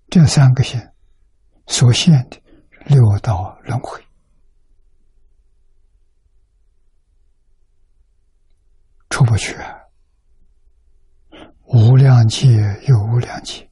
[0.09, 0.81] 这三个心
[1.67, 2.41] 所现的
[2.85, 4.01] 六道轮回。
[9.15, 9.55] 出不去，
[11.67, 12.49] 无量劫
[12.85, 13.71] 有无量劫，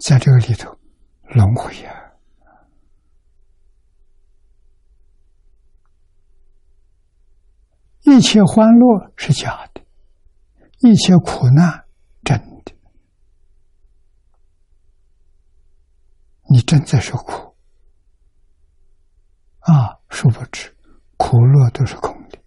[0.00, 0.76] 在这个里头
[1.28, 2.12] 轮回呀，
[8.00, 9.80] 一切欢乐是假的，
[10.80, 11.84] 一切苦难
[12.24, 12.74] 真的，
[16.50, 17.56] 你正在受苦。
[19.60, 20.76] 啊，殊不知。
[21.24, 22.38] 苦乐都是空的，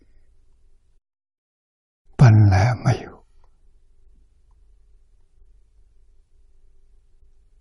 [2.18, 3.26] 本来没有。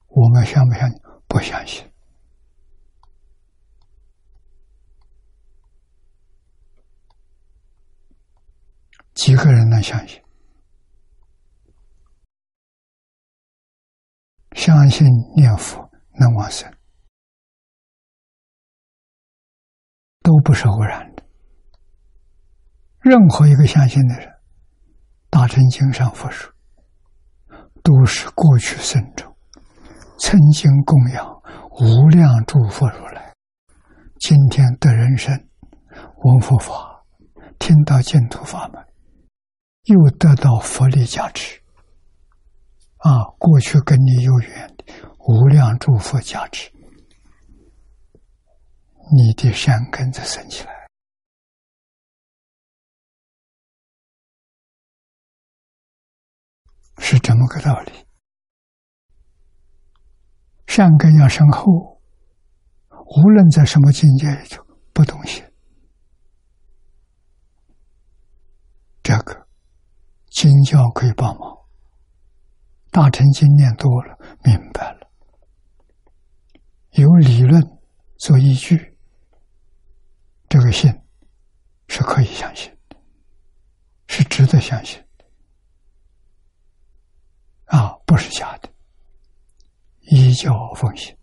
[0.09, 1.01] 我们相不相信？
[1.29, 1.89] 不相信。
[9.15, 10.21] 几个人能相信？
[14.57, 15.07] 相信
[15.37, 15.89] 念佛
[16.19, 16.69] 能往生。
[20.25, 21.23] 都不是偶然的。
[22.99, 24.27] 任何一个相信的人，
[25.29, 26.51] 《大乘经》上佛说，
[27.83, 29.31] 都是过去生中
[30.19, 31.43] 曾经供养
[31.79, 33.35] 无量诸佛如来，
[34.19, 35.39] 今天得人生，
[35.91, 37.05] 闻佛法，
[37.59, 38.83] 听到净土法门，
[39.83, 41.61] 又得到佛力加持。
[42.97, 44.85] 啊，过去跟你有缘的
[45.29, 46.73] 无量诸佛加持。
[49.13, 50.89] 你的善根子生起来，
[56.99, 57.93] 是这么个道理。
[60.67, 62.01] 善根要深厚，
[62.89, 65.45] 无论在什么境界里头，不动心。
[69.03, 69.47] 这个
[70.31, 71.59] 经教可以帮忙，
[72.91, 75.11] 大乘经念多了，明白了，
[76.93, 77.63] 有理论
[78.19, 78.94] 做依据。
[80.49, 80.93] 这个信
[81.89, 82.97] 是可以相信的，
[84.07, 85.25] 是值得相信的，
[87.77, 88.71] 啊，不是假的。
[90.01, 91.17] 依教奉行，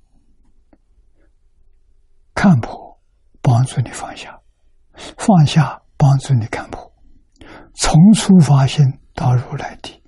[2.33, 2.99] 看破
[3.41, 4.41] 帮助你放下，
[5.17, 6.91] 放下帮助你看破，
[7.75, 10.03] 从初发心到如来地，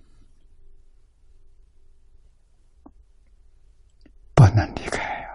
[4.33, 5.29] 不能离开呀。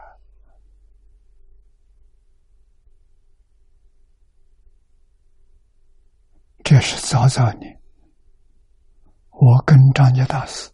[6.79, 7.77] 这是早早年，
[9.31, 10.71] 我跟张家大师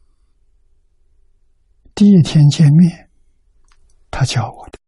[1.95, 3.11] 第一天见面，
[4.11, 4.79] 他教我的。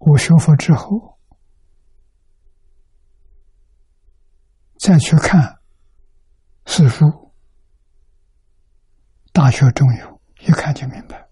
[0.00, 1.20] 我学佛之后，
[4.80, 5.60] 再去看
[6.66, 7.32] 四书、
[9.32, 11.29] 大学中有，一看就明白，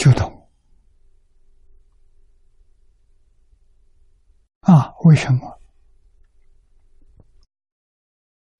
[0.00, 0.48] 就懂。
[4.60, 5.60] 啊，为什么？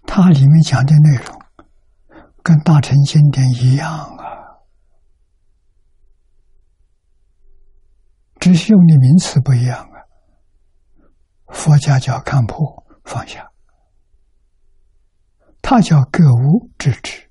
[0.03, 1.43] 它里面讲的内容
[2.43, 4.61] 跟大乘经典一样啊。
[8.39, 9.97] 只是用的名词不一样啊。
[11.55, 13.51] 佛家叫看破放下，
[15.63, 17.31] 他叫格物致知。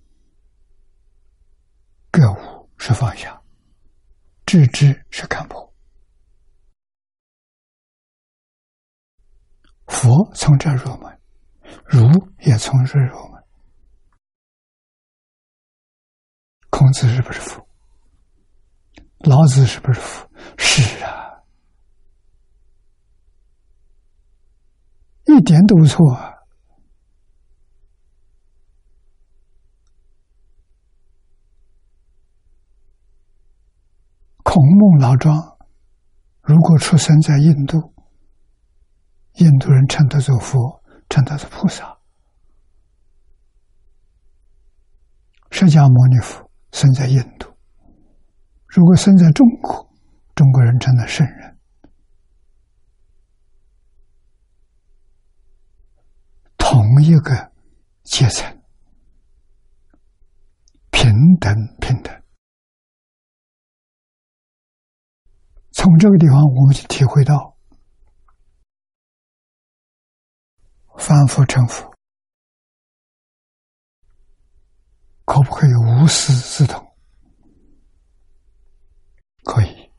[2.10, 3.39] 格物是放下，
[4.50, 5.72] 致知是看破。
[9.86, 11.22] 佛从这入门，
[11.86, 12.02] 儒
[12.40, 13.44] 也从这入门。
[16.72, 17.64] 孔子是不是佛？
[19.20, 20.28] 老子是不是佛？
[20.58, 21.44] 是啊，
[25.26, 26.39] 一点都不错啊。
[34.52, 35.38] 孔孟老庄，
[36.42, 37.94] 如果出生在印度，
[39.36, 41.96] 印度人称他做佛，称他是菩萨。
[45.52, 47.48] 释迦牟尼佛生在印度。
[48.66, 49.88] 如果生在中国，
[50.34, 51.56] 中国人称他圣人，
[56.58, 57.52] 同一个
[58.02, 58.60] 阶层，
[60.90, 62.09] 平等平等。
[65.82, 67.56] 从这个地方，我们就体会到，
[70.98, 71.90] 反复成佛，
[75.24, 76.86] 可不可以无师自通？
[79.46, 79.90] 可以，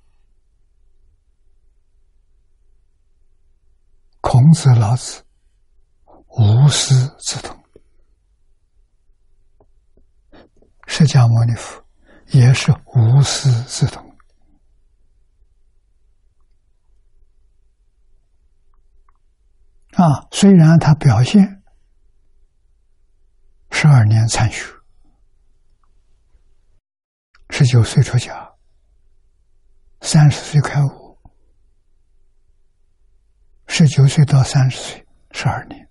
[4.20, 5.24] 孔子、老子
[6.26, 7.58] 无师自通，
[10.86, 11.82] 释迦牟尼佛
[12.32, 14.09] 也是无师自通
[20.02, 20.26] 啊。
[20.30, 21.62] 虽然他表现
[23.70, 24.64] 十二年参学，
[27.50, 28.48] 十九岁出家。
[30.02, 31.18] 三十岁开悟，
[33.66, 35.88] 十九岁到三十岁，十二年。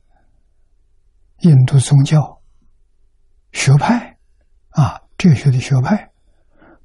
[1.42, 2.42] 印度宗教
[3.52, 4.18] 学派
[4.70, 6.12] 啊，哲学的学派，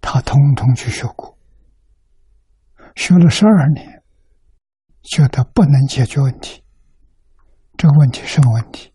[0.03, 1.39] 他通通去学过，
[2.95, 4.03] 学了十二年，
[5.03, 6.64] 觉得不能解决问题。
[7.77, 8.93] 这个问题什么问题？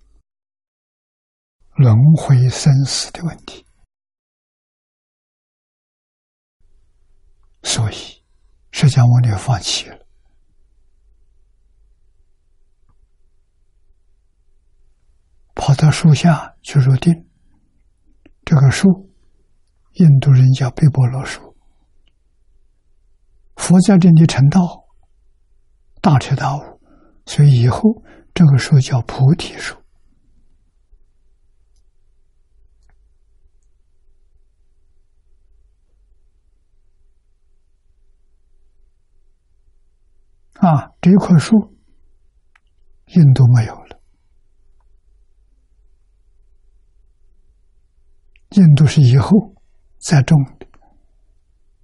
[1.76, 3.66] 轮回生死的问题。
[7.64, 8.20] 所以。
[8.72, 10.08] 释迦牟尼放弃了，
[15.54, 17.28] 跑到树下去入定。
[18.46, 18.88] 这个树，
[19.96, 21.58] 印度人叫毗波罗树。
[23.58, 24.86] 佛在这里成道，
[26.00, 26.80] 大彻大悟，
[27.26, 27.82] 所以以后
[28.40, 29.76] 这个树叫菩提树。
[40.54, 41.54] 啊，这一棵树，
[43.08, 44.00] 印度没有了。
[48.52, 49.54] 印度是以后
[49.98, 50.66] 再种的，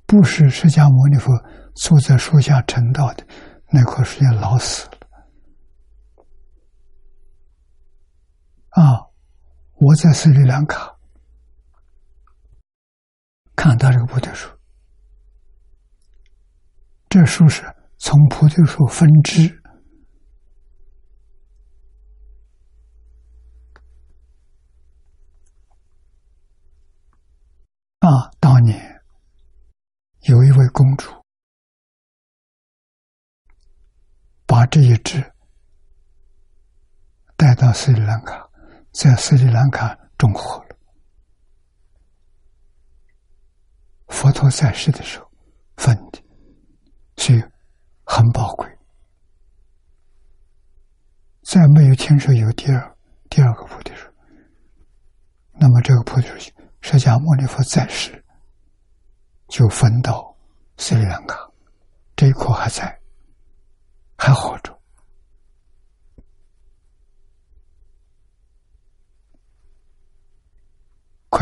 [0.06, 1.34] 不是释迦牟尼佛
[1.74, 3.28] 坐在树下成道的
[3.72, 5.05] 那棵树也老死了。
[8.76, 9.08] 啊，
[9.74, 10.98] 我在斯里兰卡
[13.56, 14.50] 看到这个菩提树，
[17.10, 17.64] 这树是。
[17.98, 19.64] 从菩提树分支
[28.00, 29.02] 啊，当年
[30.24, 31.10] 有一位公主
[34.46, 35.34] 把这一支
[37.38, 38.48] 带到斯里兰卡，
[38.96, 40.78] 在斯里兰卡种活了。
[44.08, 45.30] 佛陀在世的时候
[45.76, 46.24] 分的，
[47.18, 47.44] 所以。
[48.08, 48.70] 很宝贵，
[51.42, 52.96] 再没有听说有第二
[53.32, 54.08] 第二个菩提树。
[55.54, 58.24] 那么这个菩提树释迦牟尼佛在世，
[59.48, 60.38] 就分到
[60.78, 61.36] 斯里兰卡，
[62.16, 63.02] 这一棵还在，
[64.20, 64.75] 还活着，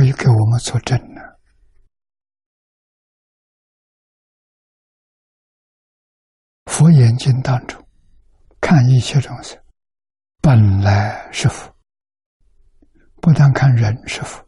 [0.03, 1.21] 可以给我们作证呢。
[6.65, 7.81] 佛眼睛当中
[8.59, 9.57] 看一切众生，
[10.41, 11.73] 本来是福，
[13.21, 14.45] 不但看人是福，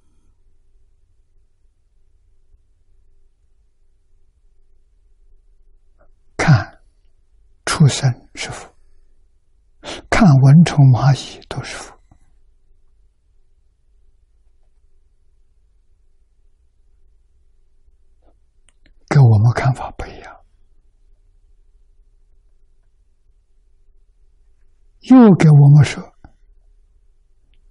[6.36, 6.82] 看
[7.66, 8.70] 畜生是福，
[10.10, 11.96] 看蚊虫蚂蚁都是福，
[19.08, 20.36] 跟我看法不一样。
[25.02, 26.02] 又给我们说，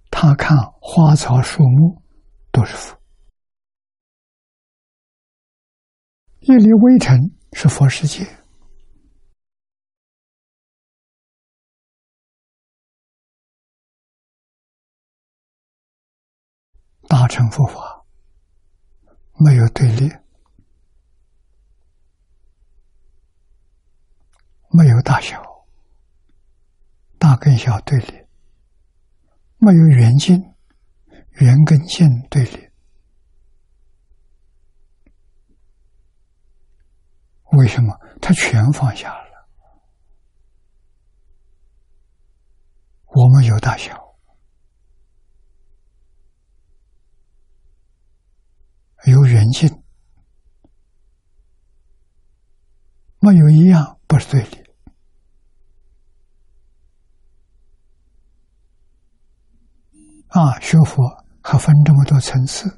[0.09, 2.01] 他看花草树木
[2.49, 2.95] 都是福，
[6.39, 7.19] 一粒微尘
[7.51, 8.25] 是佛世界，
[17.09, 18.05] 大乘佛法
[19.37, 20.09] 没有对立，
[24.75, 25.41] 没有大小。
[27.17, 28.27] 大跟小对立，
[29.57, 30.53] 没有圆镜，
[31.39, 32.69] 圆跟镜对立。
[37.53, 37.97] 为什么？
[38.21, 39.47] 他全放下了。
[43.05, 44.17] 我们有大小，
[49.05, 49.83] 有圆镜，
[53.19, 54.64] 没有一样不是对立。
[60.35, 61.01] 啊，学佛
[61.41, 62.69] 还分这么多层次，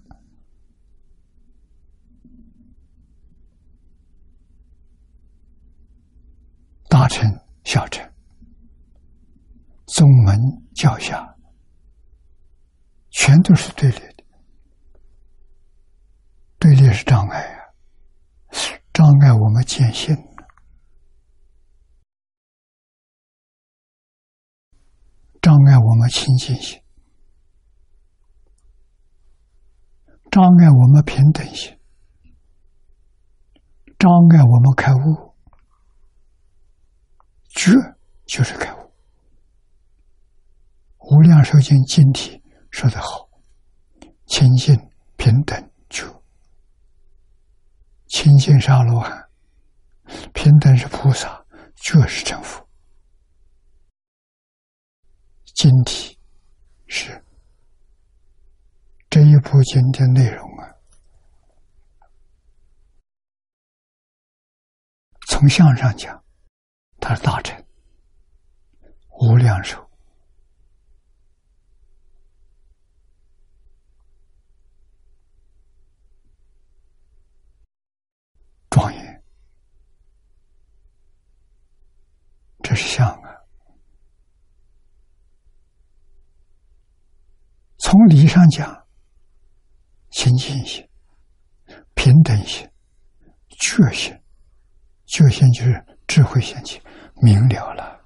[6.88, 7.28] 大乘、
[7.64, 8.08] 小乘、
[9.88, 10.40] 宗门、
[10.76, 11.36] 教下，
[13.10, 14.24] 全都是对立的。
[16.60, 17.74] 对立是障碍啊，
[18.94, 20.16] 障碍我们见性，
[25.42, 26.80] 障碍我们清净心。
[30.38, 31.76] 障碍我们平等心，
[33.98, 35.34] 障碍我们开悟，
[37.50, 37.72] 觉
[38.28, 38.94] 就是开悟。
[41.00, 43.28] 无量寿经经体说得好：
[44.28, 44.76] 清净
[45.16, 46.06] 平等觉，
[48.06, 49.28] 清净是阿罗汉，
[50.36, 51.44] 平等是菩萨，
[51.78, 52.64] 觉是成佛。
[55.56, 56.16] 经体
[56.86, 57.24] 是。
[59.18, 60.70] 这一部经的内容啊，
[65.28, 66.24] 从相上讲，
[67.00, 67.66] 他是大臣
[69.20, 69.90] 无量寿
[78.70, 79.24] 庄严，
[82.62, 83.36] 这是相啊。
[87.80, 88.87] 从理上讲。
[90.18, 90.84] 清净心、
[91.94, 92.68] 平等心、
[93.60, 94.20] 觉心，
[95.06, 96.82] 觉心就是智慧先起，
[97.22, 98.04] 明了了，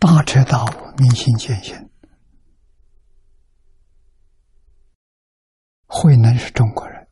[0.00, 1.76] 大彻大悟，明心见性。
[5.84, 7.06] 慧能是中国人，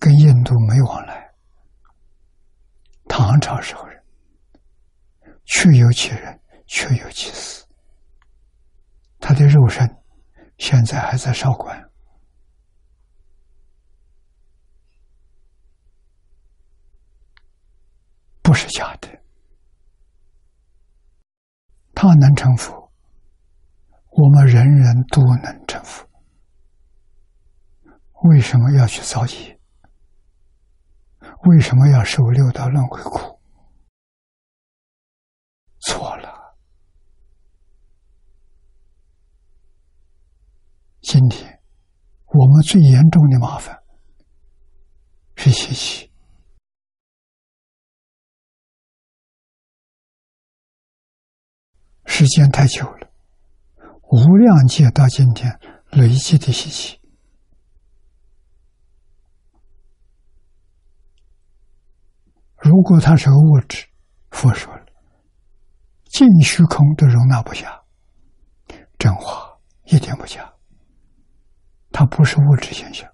[0.00, 1.30] 跟印度没往来，
[3.06, 4.02] 唐朝时候人，
[5.44, 7.65] 确有其人，确有其事。
[9.28, 9.84] 他的肉身
[10.56, 11.90] 现在还在少管，
[18.40, 19.08] 不是假的。
[21.92, 22.92] 他能成佛，
[24.10, 26.08] 我们人人都能成佛。
[28.28, 29.58] 为什么要去造业？
[31.46, 33.40] 为什么要受六道轮回苦？
[35.80, 36.25] 错了。
[41.06, 41.60] 今天
[42.26, 43.80] 我们最严重的麻烦
[45.36, 46.10] 是习气，
[52.06, 53.08] 时间太久了，
[54.10, 55.48] 无量劫到今天
[55.92, 57.00] 累积的习气。
[62.56, 63.86] 如果它是个物质，
[64.32, 64.86] 佛说了，
[66.06, 67.84] 尽虚空都容纳不下。
[68.98, 70.52] 真话，一点不假。
[71.98, 73.10] 它不是物质现象，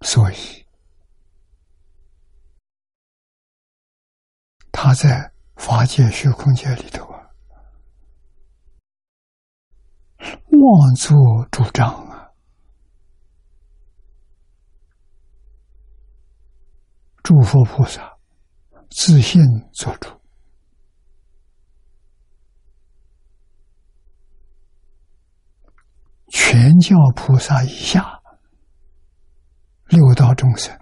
[0.00, 0.66] 所以
[4.72, 7.30] 他在法界虚空界里头啊，
[10.18, 11.16] 妄作
[11.52, 12.28] 主张啊，
[17.22, 18.18] 诸佛菩萨
[18.90, 19.40] 自信
[19.72, 20.15] 做主。
[26.28, 28.20] 全教菩萨以下，
[29.86, 30.76] 六道众生，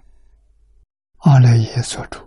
[1.17, 2.19] 阿赖耶所主。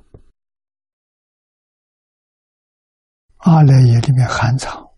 [3.38, 4.88] 阿赖耶里面含藏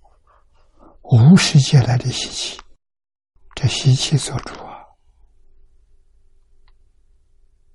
[1.02, 2.60] 无世界来的习气，
[3.54, 4.84] 这习气做主啊，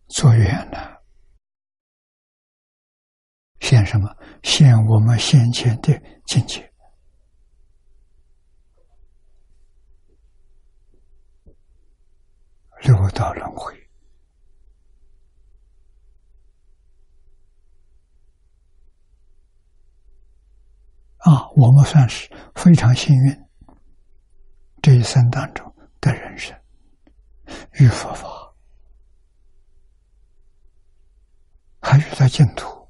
[0.08, 1.02] 做远了，
[3.60, 4.10] 现什么？
[4.44, 6.72] 现我们先前的境界。
[12.82, 13.74] 六道轮回
[21.18, 23.48] 啊，我们算是非常幸运，
[24.82, 26.56] 这一生当中的人生
[27.80, 28.54] 遇佛法，
[31.82, 32.88] 还遇到净土，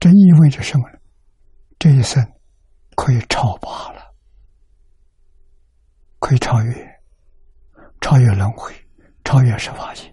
[0.00, 0.98] 这意味着什么呢？
[1.78, 2.20] 这一生
[2.96, 4.12] 可以超拔了，
[6.18, 6.89] 可以超越。
[8.10, 8.74] 超越轮回，
[9.22, 10.12] 超越十法界，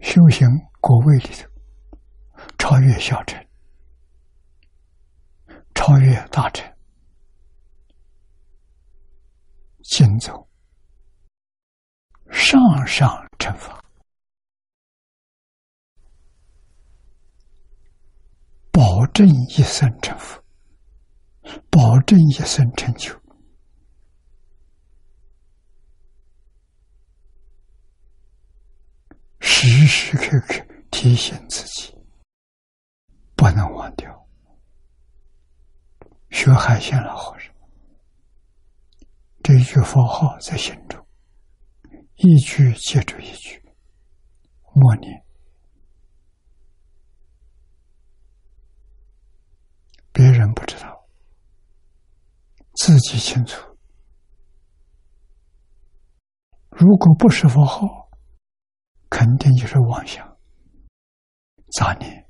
[0.00, 0.46] 修行
[0.80, 1.48] 果位里头，
[2.58, 3.44] 超越小乘，
[5.74, 6.64] 超越大乘，
[9.82, 10.48] 行走
[12.30, 13.82] 上上乘法，
[18.70, 20.39] 保证一生成佛。
[21.70, 23.18] 保证一生成就，
[29.40, 31.94] 时时刻刻提醒自己，
[33.34, 34.28] 不能忘掉。
[36.30, 37.52] 学海鲜老和尚，
[39.42, 41.04] 这一句佛号在心中，
[42.16, 43.62] 一句接着一句，
[44.74, 45.24] 默念，
[50.12, 50.99] 别人不知道。
[52.82, 53.60] 自己清楚，
[56.70, 58.08] 如果不是佛号，
[59.10, 60.26] 肯定就是妄想、
[61.76, 62.26] 杂念，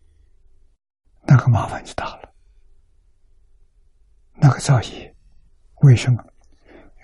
[1.22, 2.34] 那个麻烦就大了。
[4.40, 5.14] 那个造业，
[5.82, 6.16] 为什么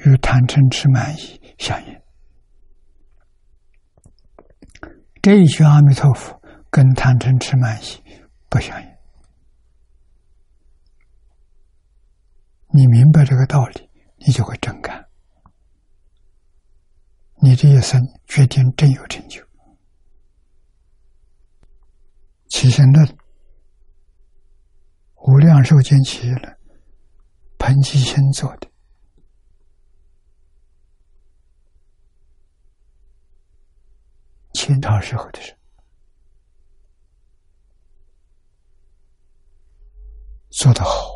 [0.05, 2.03] 与贪嗔痴慢疑相应？
[5.23, 8.03] 这一句阿弥陀佛跟贪嗔痴慢疑
[8.49, 8.96] 不相应。
[12.77, 15.09] 你明白这个道理，你就会真干。
[17.41, 19.43] 你这一生决定真有成就。
[22.49, 23.17] 起心论，
[25.15, 26.59] 无量寿经起了，
[27.57, 28.71] 彭吉心做的，
[34.53, 35.57] 清朝时候的事，
[40.51, 41.16] 做得好。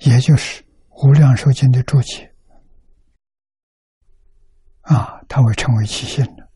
[0.00, 2.34] 也就是《无量寿经》的注解
[4.82, 6.48] 啊，他会成为期限的。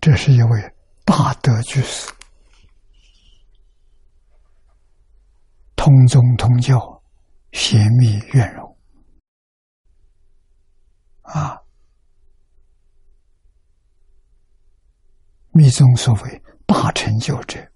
[0.00, 0.74] 这是一位
[1.06, 2.12] 大德居士，
[5.76, 7.02] 通宗通教，
[7.52, 8.76] 贤密圆融
[11.22, 11.63] 啊。
[15.56, 17.70] 密宗所谓大成就者，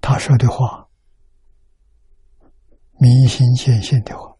[0.00, 0.88] 他说的话，
[2.98, 4.36] 明心见性的话，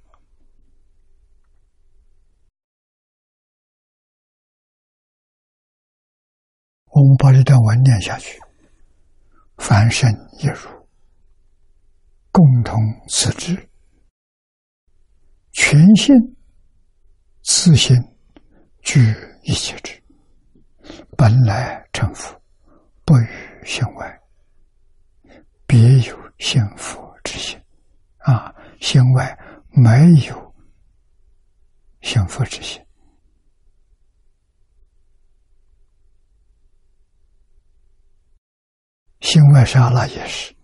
[6.86, 8.40] 我们把这段文念下去，
[9.58, 10.88] 凡圣一如，
[12.32, 12.76] 共同
[13.08, 13.70] 此志，
[15.52, 16.12] 全性。
[17.46, 17.94] 此心
[18.82, 20.02] 具一切智，
[21.14, 22.34] 本来成佛，
[23.04, 24.20] 不与心外，
[25.66, 27.62] 别有幸福之心。
[28.20, 29.38] 啊，心外
[29.68, 30.54] 没有
[32.00, 32.82] 幸福之心。
[39.20, 40.54] 心外沙拉也是，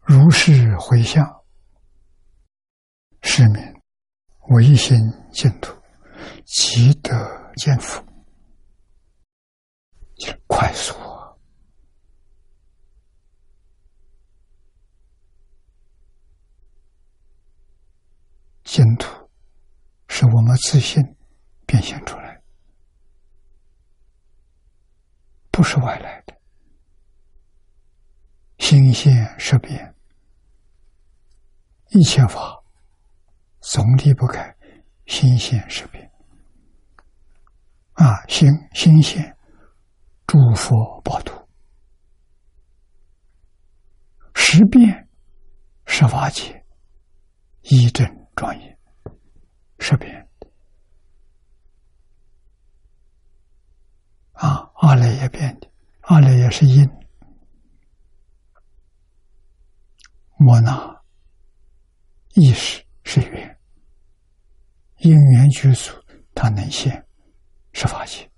[0.00, 1.41] 如是回向，
[3.34, 3.62] 是名
[4.50, 4.94] 唯心
[5.32, 5.74] 净土，
[6.44, 7.10] 即得
[7.56, 8.04] 见佛，
[10.46, 11.32] 快速啊。
[18.64, 19.08] 净土
[20.08, 21.02] 是我们自信
[21.64, 22.38] 变现出来，
[25.50, 26.38] 不是外来的。
[28.58, 29.94] 心现识变，
[31.92, 32.61] 一切法
[33.62, 34.54] 总离不开
[35.06, 36.10] 心现识变。
[37.94, 39.36] 啊，心心现
[40.26, 41.46] 诸佛宝土，
[44.34, 45.08] 识变
[45.86, 46.64] 是法界
[47.62, 48.78] 一真庄严，
[49.78, 50.28] 识变
[54.32, 56.88] 啊，阿赖耶变的，阿赖耶是因。
[60.38, 61.02] 莫那
[62.34, 63.58] 意识是缘，
[64.98, 65.92] 因缘具足，
[66.34, 67.06] 它能现
[67.72, 68.30] 是法界。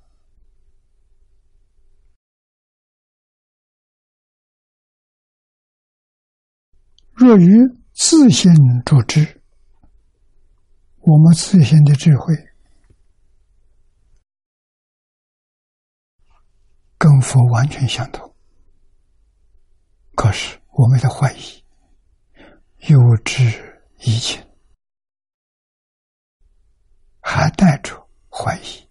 [7.13, 7.47] 若于
[7.93, 8.53] 自性
[8.85, 9.41] 着知，
[10.99, 12.35] 我们自性的智慧
[16.99, 18.35] 跟佛完全相同，
[20.17, 21.63] 可是我们的怀疑。
[22.89, 23.45] 又知
[24.01, 24.45] 疑情，
[27.27, 28.87] 还带着怀疑，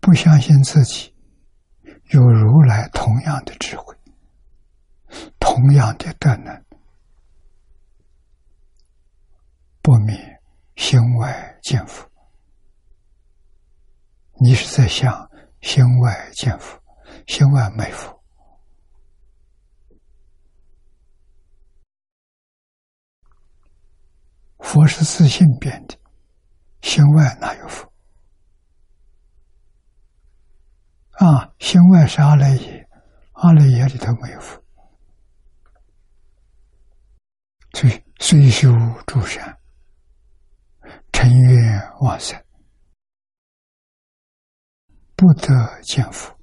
[0.00, 1.12] 不相信自己
[2.12, 3.94] 有如来同样的智慧，
[5.40, 6.64] 同样的德能，
[9.82, 10.40] 不免
[10.76, 12.08] 心外见佛。
[14.40, 15.28] 你是在想
[15.60, 16.80] 心外见佛，
[17.26, 18.16] 心外没佛。
[24.60, 25.98] 佛是自信变的，
[26.80, 27.92] 心外哪有佛？
[31.12, 32.88] 啊，心外是阿赖耶，
[33.32, 34.62] 阿赖耶里头没有佛。
[37.74, 38.70] 虽虽修
[39.06, 39.58] 诸善，
[41.12, 42.42] 成愿往生，
[45.14, 46.36] 不得见佛，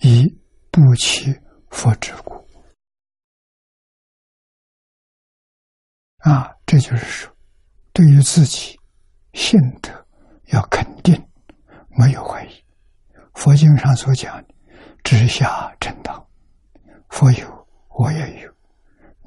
[0.00, 0.26] 以
[0.70, 1.32] 不起
[1.70, 2.46] 佛之故。
[6.18, 6.54] 啊。
[6.68, 7.34] 这就是说，
[7.94, 8.77] 对于自己
[9.32, 10.06] 信德
[10.46, 11.14] 要肯定，
[11.90, 12.64] 没有怀疑。
[13.34, 14.54] 佛经上所讲的
[15.04, 16.28] “直下正道”，
[17.08, 18.52] 佛有，我也有，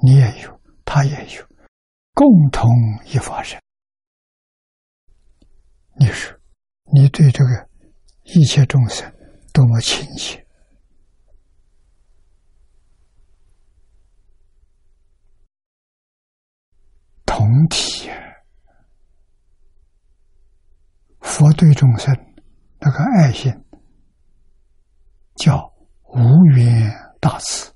[0.02, 1.46] 你也有，他也有，
[2.12, 2.68] 共同
[3.06, 3.58] 一法身。
[5.98, 6.38] 你说，
[6.92, 7.68] 你对这个
[8.24, 9.10] 一切众生
[9.52, 10.46] 多么亲切？
[17.24, 18.10] 同体，
[21.22, 22.14] 佛对众生
[22.78, 23.50] 那个爱心
[25.36, 27.72] 叫无缘大慈，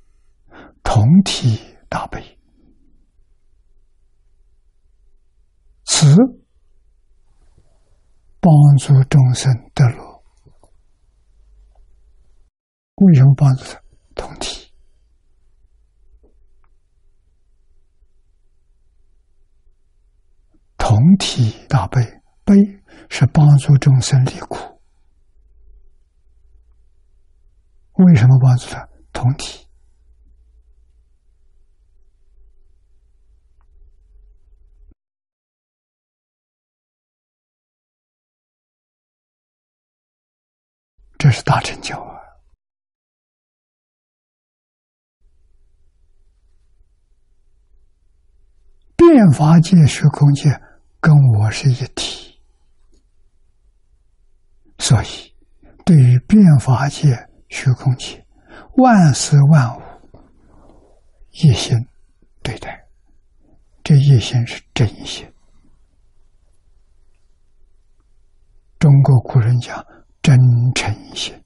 [0.83, 2.39] 同体大悲，
[5.85, 6.15] 慈
[8.41, 10.23] 帮助众生得乐，
[12.97, 13.81] 为什么帮助他？
[14.15, 14.71] 同体。
[20.77, 22.01] 同体大悲，
[22.45, 22.55] 悲
[23.09, 24.81] 是帮助众生离苦。
[27.93, 28.89] 为什么帮助他？
[29.13, 29.67] 同体，
[41.17, 42.21] 这是大成就啊！
[48.97, 50.61] 变法界、虚空界。
[50.99, 52.43] 跟我是一体，
[54.81, 55.33] 所以
[55.85, 58.27] 对于变法界、虚空界、
[58.77, 59.83] 万事万物，
[61.31, 61.79] 一心
[62.43, 62.87] 对待，
[63.85, 65.31] 这一心是真心。
[68.79, 69.85] 中国古人讲
[70.23, 70.37] 真
[70.75, 71.43] 诚心，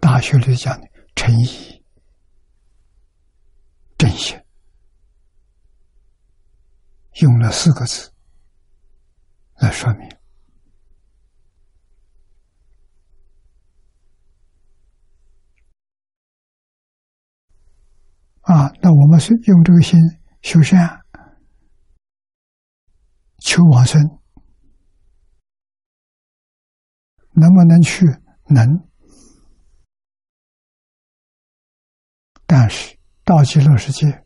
[0.00, 1.82] 大学里讲的诚意、
[3.96, 4.38] 真心。
[7.20, 8.12] 用了四个字
[9.56, 10.08] 来说明
[18.48, 20.00] 啊，那我们是用这个心
[20.40, 21.02] 修善、
[23.40, 24.00] 求往生，
[27.32, 28.06] 能不能去？
[28.46, 28.88] 能。
[32.46, 34.24] 但是到极乐世界，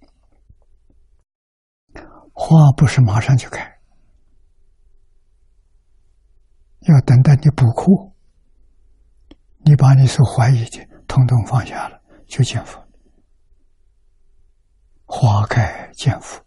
[2.33, 3.81] 花不是马上就开，
[6.83, 8.15] 要等待你补库，
[9.65, 12.82] 你把你所怀疑的统统放下了，就见佛。
[15.15, 16.43] 花开见佛，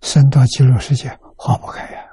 [0.00, 2.04] 生到极乐世界，花不开呀。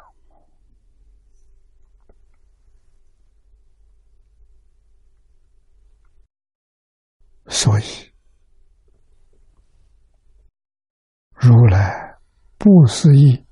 [7.48, 7.84] 所以。
[11.36, 12.18] 如来
[12.58, 13.46] 不思议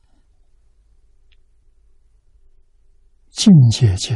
[3.32, 4.16] 境界经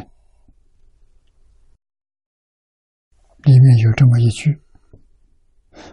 [3.43, 4.61] 里面有这么一句：“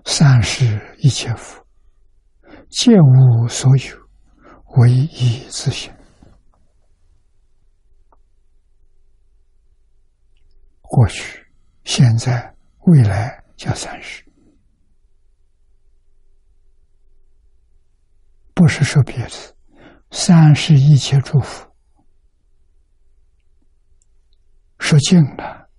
[0.05, 1.60] 三世一切佛，
[2.71, 4.09] 皆无所有，
[4.79, 5.93] 唯一自性。”
[10.81, 11.47] 过去、
[11.85, 12.55] 现在、
[12.87, 14.25] 未来叫三世。
[18.55, 19.57] 不是说别的，
[20.11, 21.67] 三世一切诸佛
[24.79, 25.71] 说尽了，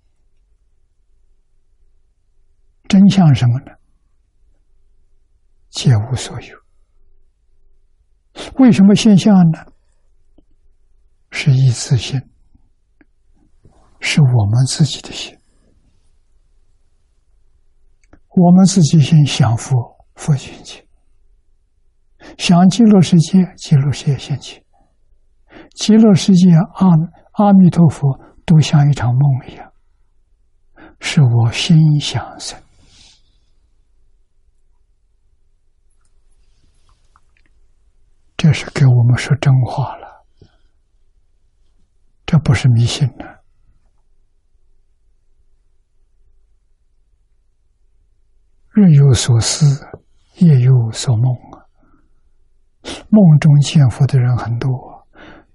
[2.88, 3.72] 真相什么呢？
[5.70, 6.62] 皆无所有。
[8.62, 9.58] 为什么现象呢？
[11.32, 12.22] 是一次性，
[13.98, 15.36] 是我们自己的心，
[18.28, 19.74] 我们自己心想佛，
[20.14, 20.80] 佛心起。
[22.38, 24.60] 想极乐世界，极乐世界现起；
[25.74, 26.86] 极乐世界阿
[27.32, 29.72] 阿弥陀佛都像一场梦一样，
[31.00, 32.56] 是我心想生。
[38.42, 40.26] 这是给我们说真话了，
[42.26, 43.24] 这不是迷信的。
[48.70, 49.86] 日有所思，
[50.38, 51.62] 夜有所梦啊。
[53.10, 54.68] 梦中见佛的人很多，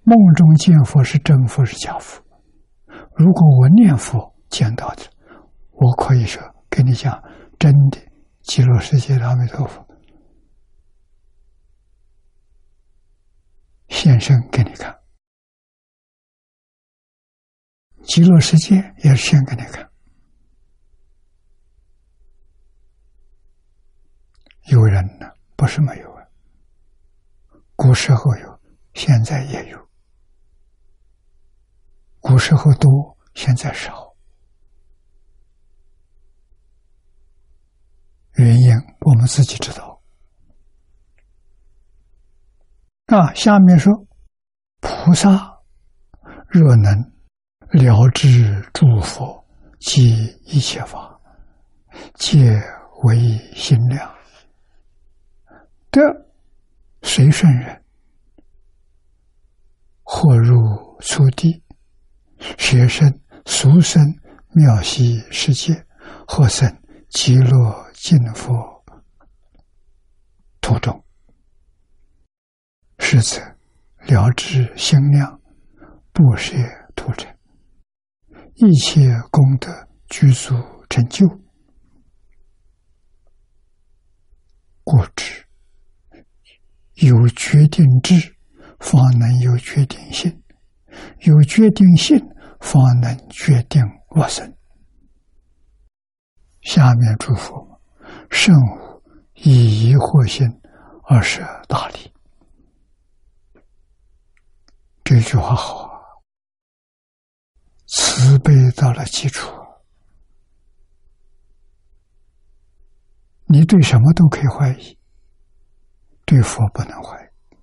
[0.04, 2.24] 梦中见佛是真佛是假佛？
[3.18, 5.02] 如果我念佛见到的，
[5.72, 7.22] 我可以说跟你讲
[7.60, 8.00] 真的，
[8.44, 9.86] 极乐世界的阿弥陀佛
[13.90, 15.00] 现身给你看，
[18.04, 19.90] 极乐世界也是现给你看，
[24.72, 26.24] 有人呢，不是没有啊。
[27.76, 28.60] 古时候有，
[28.94, 29.90] 现在也有。
[32.20, 34.16] 古时候多，现在少。
[38.34, 38.70] 原因
[39.02, 39.87] 我们自己知道。
[43.08, 44.06] 啊，下面说，
[44.82, 45.60] 菩萨
[46.50, 47.12] 若能
[47.72, 49.46] 了知诸佛
[49.80, 51.18] 及一切法，
[52.16, 52.62] 皆
[53.04, 53.18] 为
[53.56, 54.14] 心量
[55.92, 56.02] 的。
[57.04, 57.82] 随顺人，
[60.04, 60.58] 或入
[61.00, 61.64] 初地，
[62.58, 64.04] 学生俗生
[64.54, 65.86] 妙悉世界，
[66.28, 66.78] 或生
[67.10, 68.84] 极乐净佛
[70.60, 71.02] 途中，
[73.10, 73.42] 是则
[74.06, 75.40] 了知心量，
[76.12, 76.58] 不舍
[76.94, 77.34] 途成，
[78.56, 79.00] 一切
[79.32, 79.72] 功德
[80.10, 80.54] 具足
[80.90, 81.26] 成就，
[84.84, 85.46] 故知。
[86.96, 88.36] 有决定智，
[88.80, 90.30] 方能有决定性；
[91.22, 92.20] 有决定性，
[92.60, 93.82] 方能决定
[94.18, 94.54] 我生。
[96.60, 97.80] 下面祝福：
[98.30, 99.02] 圣无
[99.36, 100.46] 以疑惑心
[101.08, 102.12] 而设大礼。
[105.10, 106.02] 这句话好啊，
[107.86, 109.50] 慈悲到了基础。
[113.46, 114.98] 你对什么都可以怀疑。
[116.26, 117.56] 对佛不能怀疑，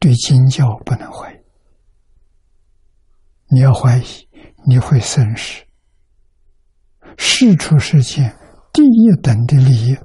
[0.00, 1.38] 对经教不能怀疑。
[3.46, 4.28] 你要怀疑，
[4.66, 5.64] 你会损失。
[7.16, 8.36] 事出世间
[8.72, 9.96] 第一等的利益，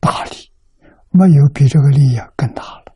[0.00, 0.50] 大利，
[1.10, 2.89] 没有比这个利益更大了。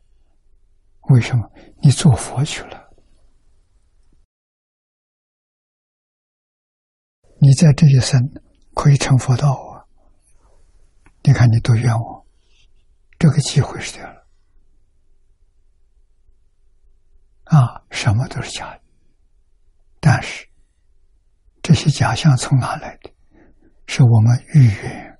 [1.09, 1.51] 为什么？
[1.81, 2.89] 你做佛去了，
[7.39, 8.19] 你在这一生
[8.73, 9.85] 可以成佛道啊！
[11.23, 12.25] 你看你多冤枉。
[13.17, 14.27] 这个机会是掉了
[17.45, 17.85] 啊！
[17.89, 18.81] 什么都是假的，
[19.99, 20.49] 但是
[21.61, 23.13] 这些假象从哪来的？
[23.87, 25.19] 是我们语言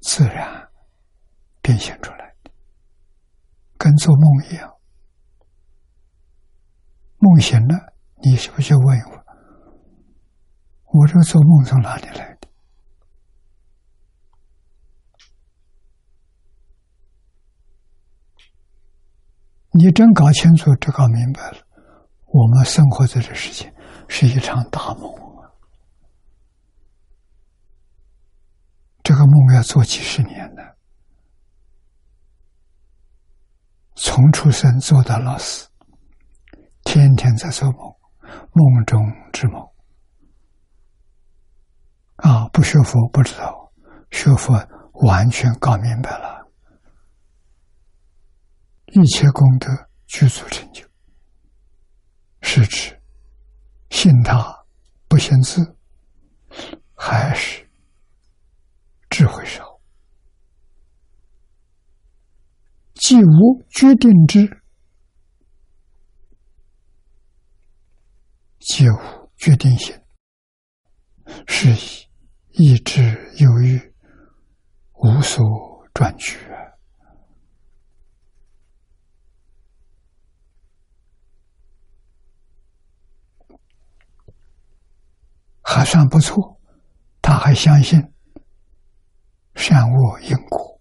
[0.00, 0.68] 自然
[1.62, 2.50] 变现出来的，
[3.78, 4.79] 跟做梦一样。
[7.22, 7.92] 梦醒了，
[8.22, 9.20] 你是不是问我？
[10.92, 12.48] 我这个做梦从哪里来的？
[19.72, 21.58] 你真搞清楚、这搞明白了，
[22.26, 23.72] 我们生活在这世界
[24.08, 25.46] 是一场大梦啊！
[29.04, 30.62] 这个梦要做几十年呢，
[33.94, 35.69] 从出生做到老死，
[36.84, 37.94] 天天在做梦，
[38.52, 39.00] 梦中
[39.32, 39.60] 之梦。
[42.16, 43.72] 啊，不学佛不知道，
[44.10, 44.54] 学佛
[45.06, 46.46] 完全搞明白了。
[48.86, 49.68] 一切功德
[50.06, 50.84] 具足成就，
[52.42, 53.00] 是指
[53.90, 54.64] 信他
[55.06, 55.76] 不信自，
[56.94, 57.66] 还是
[59.08, 59.80] 智慧少？
[62.94, 64.59] 既无决定之，
[68.70, 68.96] 既无
[69.36, 70.00] 决定性，
[71.48, 72.08] 是以。
[72.52, 73.00] 意志
[73.38, 73.94] 犹豫，
[74.92, 75.42] 无所
[75.94, 76.38] 转去，
[85.62, 86.60] 还算不错。
[87.22, 87.98] 他还相信
[89.54, 90.80] 善恶因果，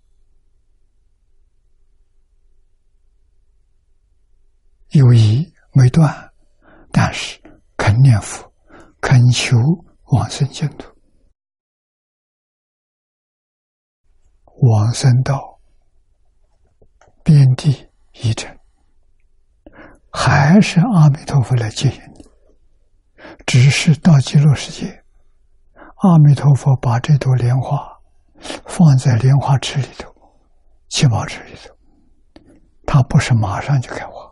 [4.89, 6.33] 友谊没断，
[6.91, 7.38] 但是
[7.89, 8.53] 肯念佛，
[9.01, 9.57] 恳求
[10.11, 10.95] 往生净土。
[14.57, 15.59] 往生到
[17.23, 18.55] 遍地一尘，
[20.11, 22.29] 还是阿弥陀佛来接引你。
[23.47, 25.03] 只是到极乐世界，
[25.95, 27.99] 阿弥陀佛把这朵莲花
[28.67, 30.13] 放在莲花池里头，
[30.89, 31.75] 七宝池里头，
[32.85, 34.31] 它不是马上就开花，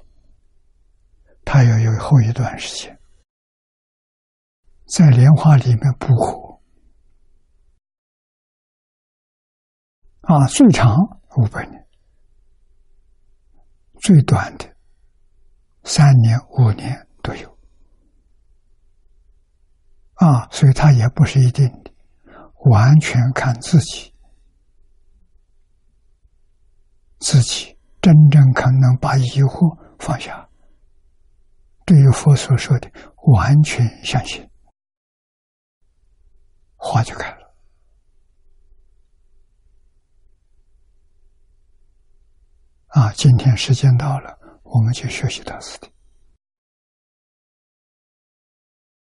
[1.44, 2.97] 它要有后一段时间，
[4.88, 6.62] 在莲花里面补火。
[10.22, 10.96] 啊，最长
[11.38, 11.88] 五百年，
[14.02, 14.66] 最短的
[15.84, 17.58] 三年、五年都有。
[20.16, 21.92] 啊，所以它也不是一定的，
[22.72, 24.14] 完全看自己，
[27.20, 30.50] 自己真正可能把疑惑放下，
[31.86, 32.92] 对于佛所说的
[33.34, 34.50] 完全相信，
[36.78, 37.54] 花就开了。
[42.88, 45.92] 啊，今天时间到了，我们就学习到此地。